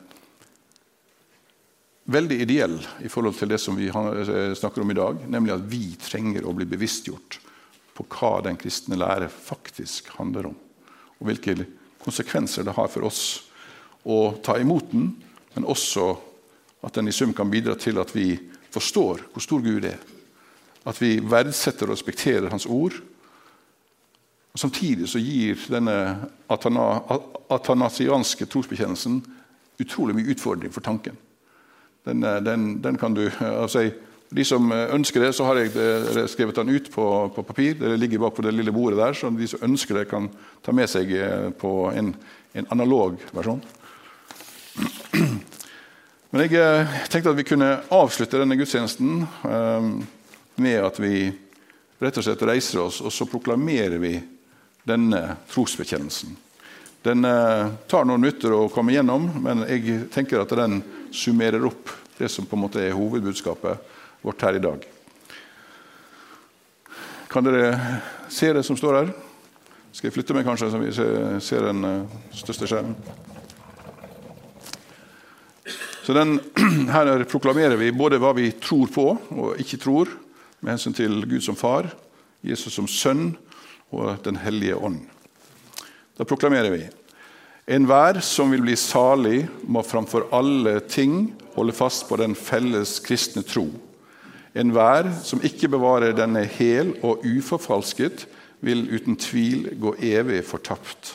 veldig 2.04 2.40
ideell 2.44 2.76
i 3.04 3.08
forhold 3.08 3.36
til 3.38 3.50
det 3.52 3.58
som 3.62 3.76
vi 3.78 3.88
eh, 3.88 4.52
snakker 4.56 4.82
om 4.82 4.92
i 4.92 4.98
dag, 4.98 5.24
nemlig 5.28 5.54
at 5.54 5.64
vi 5.70 5.84
trenger 6.00 6.44
å 6.44 6.54
bli 6.56 6.66
bevisstgjort 6.68 7.38
på 7.94 8.06
hva 8.16 8.40
den 8.44 8.58
kristne 8.60 8.98
lære 8.98 9.30
faktisk 9.32 10.10
handler 10.18 10.50
om, 10.50 10.56
og 11.18 11.28
hvilke 11.28 11.56
konsekvenser 12.04 12.66
det 12.66 12.74
har 12.76 12.90
for 12.92 13.06
oss 13.08 13.24
å 14.04 14.34
ta 14.44 14.58
imot 14.60 14.90
den, 14.92 15.12
men 15.54 15.68
også 15.70 16.10
at 16.84 16.98
den 16.98 17.08
i 17.08 17.14
sum 17.14 17.32
kan 17.36 17.50
bidra 17.50 17.76
til 17.80 18.00
at 18.02 18.12
vi 18.12 18.34
forstår 18.74 19.24
hvor 19.32 19.44
stor 19.44 19.62
Gud 19.64 19.86
er, 19.88 20.00
at 20.84 21.00
vi 21.00 21.16
verdsetter 21.24 21.88
og 21.88 21.94
respekterer 21.94 22.50
Hans 22.52 22.66
ord. 22.68 22.98
Og 24.52 24.60
Samtidig 24.60 25.08
så 25.08 25.22
gir 25.22 25.56
denne 25.72 26.28
atanasianske 26.52 28.46
trosbekjennelsen 28.52 29.22
utrolig 29.80 30.18
mye 30.18 30.34
utfordring 30.34 30.74
for 30.74 30.84
tanken. 30.84 31.16
Den, 32.04 32.20
den, 32.44 32.66
den 32.82 32.98
kan 33.00 33.14
du, 33.16 33.30
altså, 33.40 33.90
De 34.34 34.44
som 34.44 34.72
ønsker 34.72 35.22
det, 35.22 35.32
så 35.36 35.44
har 35.46 35.60
jeg 35.60 36.28
skrevet 36.28 36.56
den 36.56 36.72
ut 36.74 36.90
på, 36.90 37.04
på, 37.36 37.42
papir. 37.42 37.76
Det 37.78 37.94
ligger 38.00 38.18
bak 38.24 38.34
på 38.34 38.42
det 38.42 38.54
lille 38.54 38.72
bordet 38.72 38.98
der, 38.98 39.14
så 39.14 39.30
de 39.30 39.46
som 39.48 39.62
ønsker 39.62 40.00
det, 40.00 40.08
kan 40.10 40.28
ta 40.64 40.74
med 40.74 40.90
seg 40.90 41.12
eh, 41.14 41.50
på 41.54 41.90
en, 41.94 42.10
en 42.52 42.68
analog 42.74 43.20
versjon. 43.36 43.62
Men 46.34 46.42
jeg 46.42 46.58
eh, 46.58 46.96
tenkte 47.12 47.30
at 47.30 47.38
vi 47.38 47.46
kunne 47.46 47.70
avslutte 47.94 48.40
denne 48.40 48.58
gudstjenesten 48.58 49.22
med 50.56 50.78
at 50.82 50.98
vi 50.98 51.28
rett 52.02 52.18
og 52.18 52.26
slett 52.26 52.42
reiser 52.48 52.82
oss, 52.82 53.00
og 53.04 53.12
så 53.14 53.28
proklamerer 53.30 54.00
vi 54.02 54.16
denne 54.84 55.22
trosbekjennelsen. 55.52 56.34
Den 57.04 57.24
eh, 57.24 57.68
tar 57.86 58.06
noen 58.08 58.22
minutter 58.22 58.54
å 58.56 58.70
komme 58.72 58.94
gjennom, 58.94 59.26
men 59.44 59.66
jeg 59.68 60.06
tenker 60.14 60.40
at 60.40 60.54
den 60.56 60.78
summerer 61.12 61.66
opp 61.68 61.92
det 62.16 62.30
som 62.32 62.46
på 62.48 62.56
en 62.56 62.62
måte 62.62 62.80
er 62.80 62.96
hovedbudskapet 62.96 63.92
vårt 64.24 64.44
her 64.46 64.56
i 64.56 64.62
dag. 64.64 64.86
Kan 67.28 67.44
dere 67.44 67.74
se 68.32 68.48
det 68.56 68.62
som 68.64 68.78
står 68.80 68.96
her? 69.02 69.12
Skal 69.92 70.08
jeg 70.08 70.16
flytte 70.16 70.36
meg, 70.36 70.46
kanskje, 70.48 70.70
så 70.72 70.80
vi 70.80 70.94
ser 71.44 71.68
den 71.68 71.84
eh, 71.90 72.18
største 72.40 72.70
skjermen? 72.72 72.96
Så 76.04 76.16
den, 76.16 76.38
Her 76.94 77.12
proklamerer 77.28 77.76
vi 77.80 77.92
både 77.92 78.16
hva 78.22 78.32
vi 78.36 78.48
tror 78.64 78.88
på 78.92 79.10
og 79.12 79.60
ikke 79.60 79.82
tror, 79.82 80.08
med 80.64 80.78
hensyn 80.78 80.96
til 80.96 81.20
Gud 81.28 81.44
som 81.44 81.56
far, 81.56 81.92
Jesus 82.40 82.80
som 82.80 82.88
sønn 82.88 83.34
og 83.92 84.24
Den 84.24 84.40
hellige 84.40 84.80
ånd. 84.80 85.02
Da 86.18 86.24
proklamerer 86.24 86.70
vi 86.70 86.84
Enhver 87.66 88.20
som 88.20 88.50
vil 88.52 88.60
bli 88.60 88.74
salig, 88.76 89.46
må 89.64 89.80
framfor 89.82 90.26
alle 90.36 90.76
ting 90.84 91.32
holde 91.54 91.72
fast 91.72 92.04
på 92.10 92.18
den 92.20 92.34
felles 92.36 92.98
kristne 93.00 93.40
tro. 93.46 93.70
Enhver 94.52 95.08
som 95.24 95.40
ikke 95.40 95.70
bevarer 95.72 96.12
denne 96.12 96.42
hel 96.58 96.92
og 97.00 97.24
uforfalsket, 97.24 98.26
vil 98.64 98.84
uten 98.92 99.16
tvil 99.16 99.70
gå 99.80 99.94
evig 100.04 100.42
fortapt. 100.44 101.14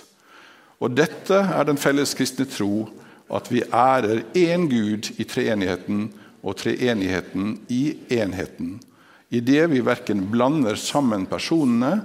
Og 0.81 0.97
dette 0.97 1.38
er 1.38 1.69
den 1.69 1.77
felles 1.77 2.15
kristne 2.17 2.49
tro, 2.49 2.89
at 3.29 3.49
vi 3.53 3.62
ærer 3.69 4.23
én 4.33 4.65
Gud 4.69 5.12
i 5.21 5.25
treenigheten 5.29 6.07
og 6.41 6.57
treenigheten 6.57 7.59
i 7.69 7.83
enheten 8.09 8.79
idet 9.29 9.67
vi 9.69 9.81
verken 9.85 10.25
blander 10.31 10.77
sammen 10.79 11.27
personene 11.29 11.99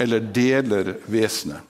eller 0.00 0.24
deler 0.32 0.94
vesenet. 1.12 1.60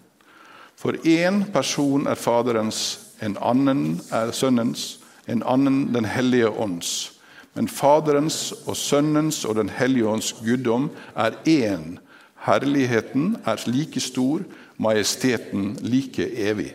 For 0.81 0.97
én 1.05 1.45
person 1.53 2.07
er 2.09 2.17
Faderens, 2.17 3.01
en 3.21 3.37
annen 3.37 4.01
er 4.11 4.31
Sønnens, 4.33 5.01
en 5.29 5.43
annen 5.45 5.95
Den 5.95 6.05
hellige 6.05 6.49
ånds. 6.49 7.13
Men 7.55 7.69
Faderens 7.69 8.55
og 8.67 8.77
Sønnens 8.77 9.45
og 9.45 9.55
Den 9.55 9.69
hellige 9.69 10.09
ånds 10.09 10.33
guddom 10.33 10.91
er 11.17 11.37
én. 11.45 11.99
Herligheten 12.47 13.37
er 13.45 13.61
like 13.67 14.01
stor, 14.01 14.41
majesteten 14.79 15.77
like 15.81 16.49
evig. 16.49 16.73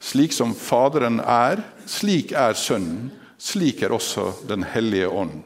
Slik 0.00 0.32
som 0.32 0.54
Faderen 0.54 1.20
er, 1.20 1.62
slik 1.86 2.32
er 2.32 2.52
Sønnen, 2.52 3.12
slik 3.38 3.82
er 3.82 3.94
også 3.94 4.32
Den 4.48 4.64
hellige 4.64 5.08
ånd. 5.08 5.44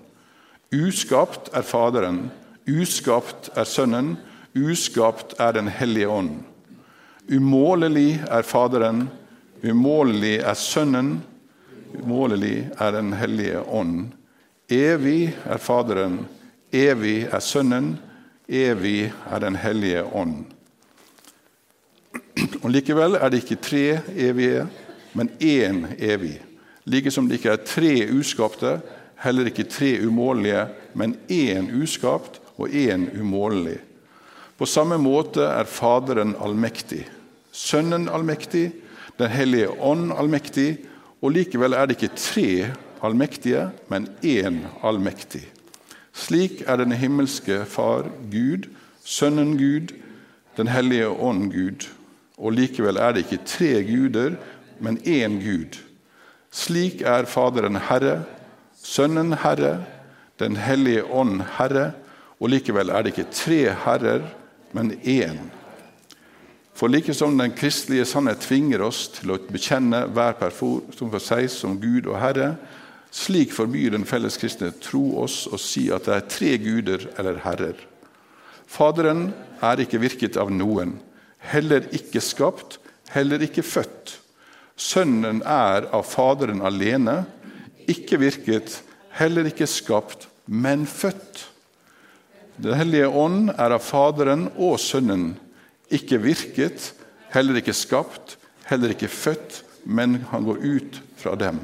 Uskapt 0.72 1.50
er 1.52 1.62
Faderen, 1.62 2.30
uskapt 2.68 3.50
er 3.56 3.64
Sønnen, 3.64 4.16
uskapt 4.56 5.34
er 5.38 5.52
Den 5.52 5.68
hellige 5.68 6.08
ånd. 6.08 6.30
Umålelig 7.28 8.22
er 8.24 8.42
Faderen, 8.42 9.02
umålelig 9.62 10.38
er 10.40 10.54
Sønnen, 10.56 11.18
umålelig 11.92 12.70
er 12.80 12.92
Den 12.92 13.12
hellige 13.12 13.60
ånd. 13.68 14.14
Evig 14.72 15.34
er 15.44 15.60
Faderen, 15.60 16.22
evig 16.72 17.26
er 17.28 17.40
Sønnen, 17.44 17.98
evig 18.48 19.12
er 19.30 19.40
Den 19.44 19.56
hellige 19.60 20.04
ånd. 20.04 20.46
Og 22.62 22.70
Likevel 22.70 23.18
er 23.20 23.28
det 23.28 23.42
ikke 23.42 23.60
tre 23.60 23.84
evige, 24.16 24.64
men 25.12 25.28
én 25.40 25.84
evig. 25.98 26.38
Like 26.86 27.10
som 27.10 27.28
det 27.28 27.42
ikke 27.42 27.58
er 27.58 27.66
tre 27.66 27.92
uskapte, 28.14 28.78
Heller 29.18 29.48
ikke 29.50 29.66
tre 29.66 29.96
umålelige, 30.06 30.68
men 30.94 31.16
én 31.28 31.72
uskapt 31.82 32.38
og 32.56 32.70
én 32.70 33.08
umålelig. 33.18 33.80
På 34.58 34.66
samme 34.66 34.94
måte 34.98 35.42
er 35.42 35.66
Faderen 35.66 36.36
allmektig, 36.38 37.02
Sønnen 37.58 38.08
allmektig, 38.08 38.72
Den 39.18 39.32
hellige 39.34 39.70
ånd 39.82 40.12
allmektig, 40.14 40.78
og 41.22 41.32
likevel 41.34 41.74
er 41.74 41.88
det 41.88 41.96
ikke 41.96 42.14
tre 42.14 42.50
allmektige, 43.02 43.64
men 43.90 44.06
én 44.22 44.60
allmektig. 44.86 45.42
Slik 46.14 46.62
er 46.66 46.78
den 46.78 46.92
himmelske 46.92 47.64
Far 47.66 48.06
Gud, 48.30 48.68
Sønnen 49.04 49.56
Gud, 49.58 49.94
Den 50.56 50.68
hellige 50.68 51.08
ånd 51.08 51.52
Gud. 51.52 51.88
Og 52.38 52.52
likevel 52.52 52.96
er 52.96 53.12
det 53.12 53.26
ikke 53.26 53.44
tre 53.46 53.82
guder, 53.82 54.36
men 54.80 54.98
én 54.98 55.38
Gud. 55.42 55.78
Slik 56.50 57.02
er 57.02 57.24
Faderen 57.24 57.76
Herre, 57.76 58.24
Sønnen 58.82 59.32
Herre, 59.32 59.84
Den 60.38 60.56
hellige 60.56 61.04
ånd 61.04 61.42
Herre, 61.58 61.92
og 62.40 62.48
likevel 62.48 62.88
er 62.88 63.02
det 63.02 63.16
ikke 63.16 63.32
tre 63.34 63.74
herrer, 63.84 64.22
men 64.72 64.92
én. 65.02 65.57
For 66.78 66.86
like 66.86 67.10
som 67.14 67.34
den 67.34 67.56
kristelige 67.58 68.06
sannhet 68.06 68.44
tvinger 68.44 68.84
oss 68.86 69.08
til 69.16 69.32
å 69.34 69.38
bekjenne 69.50 70.04
hver 70.14 70.36
person 70.38 70.84
for 71.10 71.22
seg 71.22 71.48
som 71.50 71.74
Gud 71.82 72.06
og 72.06 72.20
Herre, 72.22 72.52
slik 73.10 73.50
forbyr 73.56 73.96
den 73.96 74.06
felles 74.06 74.36
kristne 74.38 74.70
tro 74.78 75.16
oss 75.24 75.40
å 75.50 75.58
si 75.58 75.88
at 75.90 76.06
det 76.06 76.14
er 76.14 76.28
tre 76.30 76.52
guder 76.62 77.08
eller 77.18 77.40
herrer. 77.42 77.80
Faderen 78.68 79.32
er 79.64 79.82
ikke 79.82 79.98
virket 79.98 80.38
av 80.38 80.52
noen, 80.54 81.00
heller 81.50 81.88
ikke 81.98 82.22
skapt, 82.22 82.78
heller 83.10 83.42
ikke 83.42 83.64
født. 83.66 84.14
Sønnen 84.78 85.42
er 85.42 85.88
av 85.90 86.06
Faderen 86.06 86.62
alene, 86.62 87.24
ikke 87.90 88.20
virket, 88.22 88.84
heller 89.18 89.50
ikke 89.50 89.66
skapt, 89.66 90.28
men 90.46 90.86
født. 90.86 91.42
Den 92.62 92.78
hellige 92.78 93.10
ånd 93.10 93.50
er 93.56 93.74
av 93.74 93.82
Faderen 93.82 94.46
og 94.54 94.78
Sønnen, 94.78 95.32
ikke 95.92 96.20
virket, 96.20 96.92
heller 97.32 97.60
ikke 97.60 97.76
skapt, 97.76 98.36
heller 98.68 98.92
ikke 98.92 99.08
født, 99.08 99.62
men 99.88 100.20
han 100.30 100.44
går 100.44 100.60
ut 100.64 101.00
fra 101.16 101.34
dem. 101.38 101.60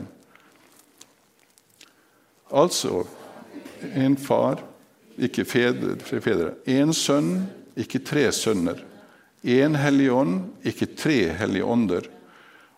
Altså 2.55 3.05
en 3.95 4.17
far, 4.17 4.63
ikke 5.19 5.45
fedre, 5.47 5.97
fedre. 6.01 6.55
En 6.71 6.95
sønn, 6.97 7.47
ikke 7.77 8.01
tre 8.07 8.27
sønner. 8.33 8.81
En 9.45 9.77
hellig 9.77 10.09
ånd, 10.15 10.39
ikke 10.65 10.95
tre 10.97 11.19
hellige 11.37 11.69
ånder. 11.69 12.09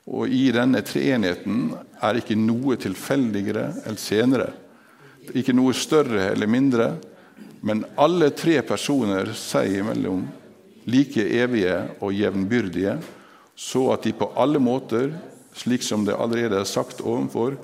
Og 0.07 0.30
i 0.30 0.49
denne 0.55 0.82
treenigheten 0.86 1.70
er 2.03 2.20
ikke 2.20 2.38
noe 2.38 2.78
tilfeldigere 2.80 3.68
eller 3.84 4.01
senere. 4.01 4.49
Ikke 5.34 5.55
noe 5.57 5.74
større 5.74 6.30
eller 6.32 6.51
mindre, 6.51 6.90
men 7.66 7.84
alle 7.99 8.30
tre 8.36 8.61
personer 8.66 9.32
seg 9.38 9.80
imellom 9.80 10.26
like 10.87 11.20
evige 11.20 11.76
og 12.01 12.14
jevnbyrdige, 12.14 12.97
så 13.57 13.91
at 13.95 14.05
de 14.07 14.12
på 14.16 14.30
alle 14.39 14.61
måter, 14.62 15.11
slik 15.57 15.82
som 15.82 16.05
det 16.07 16.16
allerede 16.18 16.61
er 16.61 16.68
sagt 16.68 17.01
ovenfor, 17.01 17.57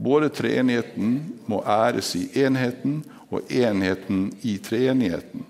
både 0.00 0.30
treenigheten 0.32 1.16
må 1.50 1.60
æres 1.66 2.14
i 2.16 2.28
enheten 2.40 3.02
og 3.30 3.50
enheten 3.52 4.30
i 4.42 4.56
treenigheten. 4.62 5.44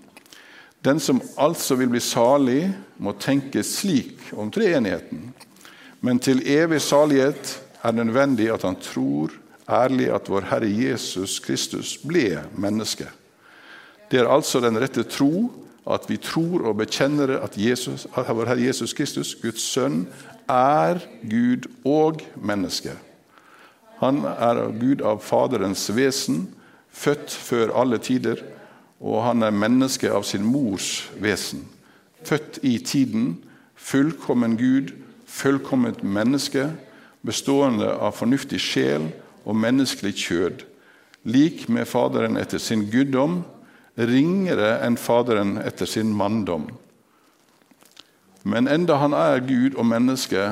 Den 0.83 0.99
som 0.99 1.21
altså 1.37 1.77
vil 1.77 1.91
bli 1.93 2.01
salig, 2.01 2.71
må 2.97 3.13
tenke 3.21 3.63
slik 3.63 4.31
om 4.33 4.49
treenigheten. 4.51 5.29
Men 6.01 6.19
til 6.19 6.41
evig 6.49 6.81
salighet 6.81 7.59
er 7.83 7.93
det 7.93 8.05
nødvendig 8.05 8.49
at 8.53 8.65
han 8.65 8.77
tror 8.81 9.33
ærlig 9.69 10.09
at 10.13 10.29
vår 10.29 10.47
Herre 10.49 10.69
Jesus 10.69 11.39
Kristus 11.39 11.95
ble 12.01 12.41
menneske. 12.57 13.07
Det 14.11 14.19
er 14.19 14.29
altså 14.29 14.59
den 14.59 14.79
rette 14.81 15.05
tro, 15.07 15.51
at 15.89 16.05
vi 16.09 16.17
tror 16.21 16.67
og 16.69 16.77
bekjenner 16.77 17.39
at, 17.41 17.57
Jesus, 17.57 18.07
at 18.15 18.29
vår 18.29 18.51
Herre 18.51 18.67
Jesus 18.67 18.93
Kristus, 18.93 19.35
Guds 19.41 19.61
sønn, 19.61 20.05
er 20.49 20.99
Gud 21.29 21.69
og 21.85 22.21
menneske. 22.35 22.93
Han 24.01 24.23
er 24.25 24.67
Gud 24.79 25.01
av 25.05 25.21
Faderens 25.21 25.87
vesen, 25.95 26.47
født 26.91 27.31
før 27.31 27.73
alle 27.81 27.97
tider, 27.97 28.41
og 29.01 29.23
han 29.25 29.43
er 29.43 29.53
menneske 29.53 30.11
av 30.11 30.25
sin 30.27 30.45
mors 30.45 31.09
vesen. 31.21 31.63
Født 32.25 32.59
i 32.61 32.77
tiden, 32.77 33.39
fullkommen 33.75 34.57
Gud, 34.57 34.93
fullkomment 35.25 36.03
menneske, 36.03 36.69
bestående 37.25 37.93
av 37.93 38.17
fornuftig 38.17 38.59
sjel 38.61 39.07
og 39.45 39.57
menneskelig 39.57 40.13
kjød, 40.17 40.65
lik 41.23 41.67
med 41.69 41.85
Faderen 41.89 42.37
etter 42.37 42.61
sin 42.61 42.87
guddom, 42.89 43.41
ringere 44.07 44.77
enn 44.85 44.97
Faderen 44.99 45.57
etter 45.61 45.89
sin 45.89 46.13
manndom. 46.15 46.69
Men 48.43 48.67
enda 48.67 48.97
han 48.97 49.13
er 49.13 49.43
Gud 49.45 49.77
og 49.77 49.85
menneske, 49.85 50.45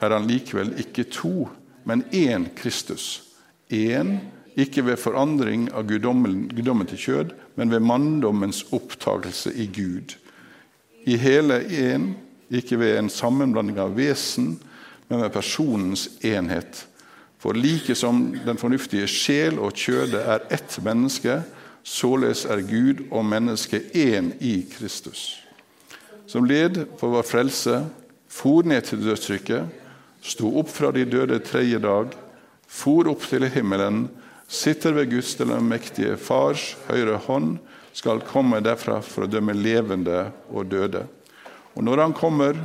er 0.00 0.12
han 0.12 0.28
likevel 0.28 0.74
ikke 0.80 1.06
to, 1.10 1.48
men 1.86 2.04
én 2.14 2.48
Kristus. 2.58 3.22
Én, 3.72 4.18
ikke 4.56 4.84
ved 4.86 5.00
forandring 5.00 5.66
av 5.74 5.88
guddommen, 5.88 6.86
til 6.86 6.98
kjød, 6.98 7.34
men 7.56 7.70
ved 7.70 7.80
manndommens 7.80 8.64
opptakelse 8.72 9.52
i 9.54 9.66
Gud. 9.66 10.16
I 11.06 11.16
hele 11.16 11.60
én, 11.64 12.14
ikke 12.50 12.78
ved 12.78 12.98
en 12.98 13.10
sammenblanding 13.10 13.78
av 13.78 13.96
vesen, 13.96 14.56
men 15.08 15.22
ved 15.22 15.30
personens 15.34 16.08
enhet. 16.22 16.86
For 17.38 17.52
like 17.52 17.94
som 17.94 18.32
den 18.46 18.58
fornuftige 18.58 19.06
sjel 19.06 19.58
og 19.58 19.74
kjødet 19.76 20.22
er 20.22 20.46
ett 20.50 20.78
menneske, 20.82 21.42
Således 21.86 22.42
er 22.50 22.64
Gud 22.66 23.04
og 23.14 23.22
mennesket 23.24 23.94
én 23.94 24.32
i 24.42 24.64
Kristus. 24.66 25.38
Som 26.26 26.48
led 26.48 26.80
for 26.98 27.14
vår 27.14 27.26
frelse, 27.28 27.84
for 28.26 28.66
ned 28.66 28.88
til 28.88 29.04
dødsrykket, 29.04 29.68
sto 30.26 30.50
opp 30.58 30.72
fra 30.74 30.90
de 30.90 31.04
døde 31.06 31.38
tredje 31.46 31.78
dag, 31.78 32.10
for 32.66 33.06
opp 33.12 33.22
til 33.30 33.46
himmelen, 33.54 34.08
sitter 34.50 34.96
ved 34.98 35.12
Guds 35.12 35.36
den 35.38 35.54
mektige 35.70 36.16
Fars 36.18 36.74
høyre 36.88 37.20
hånd, 37.28 37.60
skal 37.94 38.24
komme 38.26 38.58
derfra 38.60 38.98
for 39.00 39.24
å 39.24 39.30
dømme 39.30 39.54
levende 39.54 40.26
og 40.50 40.66
døde. 40.74 41.06
Og 41.78 41.86
når 41.86 42.02
han 42.02 42.18
kommer, 42.18 42.58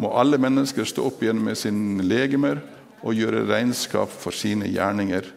må 0.00 0.10
alle 0.16 0.40
mennesker 0.40 0.88
stå 0.88 1.04
opp 1.10 1.20
igjen 1.22 1.44
med 1.44 1.60
sine 1.60 2.02
legemer 2.02 2.64
og 3.04 3.12
gjøre 3.12 3.44
regnskap 3.44 4.08
for 4.08 4.34
sine 4.34 4.72
gjerninger. 4.72 5.28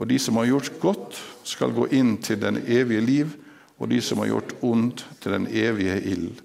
Og 0.00 0.08
de 0.08 0.18
som 0.18 0.40
har 0.40 0.48
gjort 0.48 0.72
godt, 0.80 1.20
skal 1.44 1.74
gå 1.76 1.88
inn 1.92 2.16
til 2.22 2.40
den 2.40 2.62
evige 2.66 3.04
liv, 3.04 3.36
og 3.78 3.90
de 3.90 4.00
som 4.02 4.20
har 4.22 4.32
gjort 4.32 4.54
ondt, 4.62 5.06
til 5.20 5.32
den 5.36 5.46
evige 5.50 6.00
ild. 6.00 6.42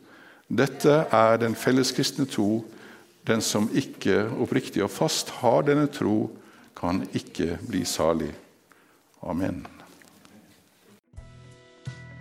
Dette 0.49 1.03
er 1.11 1.37
den 1.37 1.55
felleskristne 1.55 2.25
tro. 2.25 2.65
Den 3.27 3.41
som 3.41 3.69
ikke 3.75 4.25
oppriktig 4.41 4.83
og 4.83 4.89
fast 4.89 5.29
har 5.41 5.61
denne 5.67 5.87
tro, 5.93 6.31
kan 6.79 7.03
ikke 7.13 7.57
bli 7.67 7.83
salig. 7.85 8.31
Amen. 9.21 9.65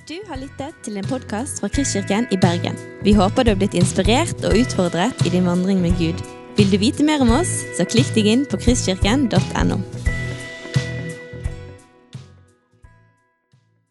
Du 0.08 0.16
har 0.28 0.40
lyttet 0.40 0.76
til 0.84 0.96
en 0.96 1.04
podkast 1.04 1.60
fra 1.60 1.68
Kristkirken 1.68 2.26
i 2.32 2.38
Bergen. 2.40 2.76
Vi 3.04 3.12
håper 3.12 3.44
du 3.44 3.52
har 3.52 3.60
blitt 3.60 3.76
inspirert 3.76 4.40
og 4.44 4.56
utfordret 4.56 5.26
i 5.26 5.32
din 5.34 5.46
vandring 5.46 5.82
med 5.84 5.96
Gud. 6.00 6.24
Vil 6.56 6.72
du 6.72 6.78
vite 6.80 7.04
mer 7.04 7.22
om 7.22 7.36
oss, 7.38 7.52
så 7.76 7.84
klikk 7.84 8.14
deg 8.16 8.32
inn 8.32 8.46
på 8.48 8.58
kristkirken.no. 8.64 9.82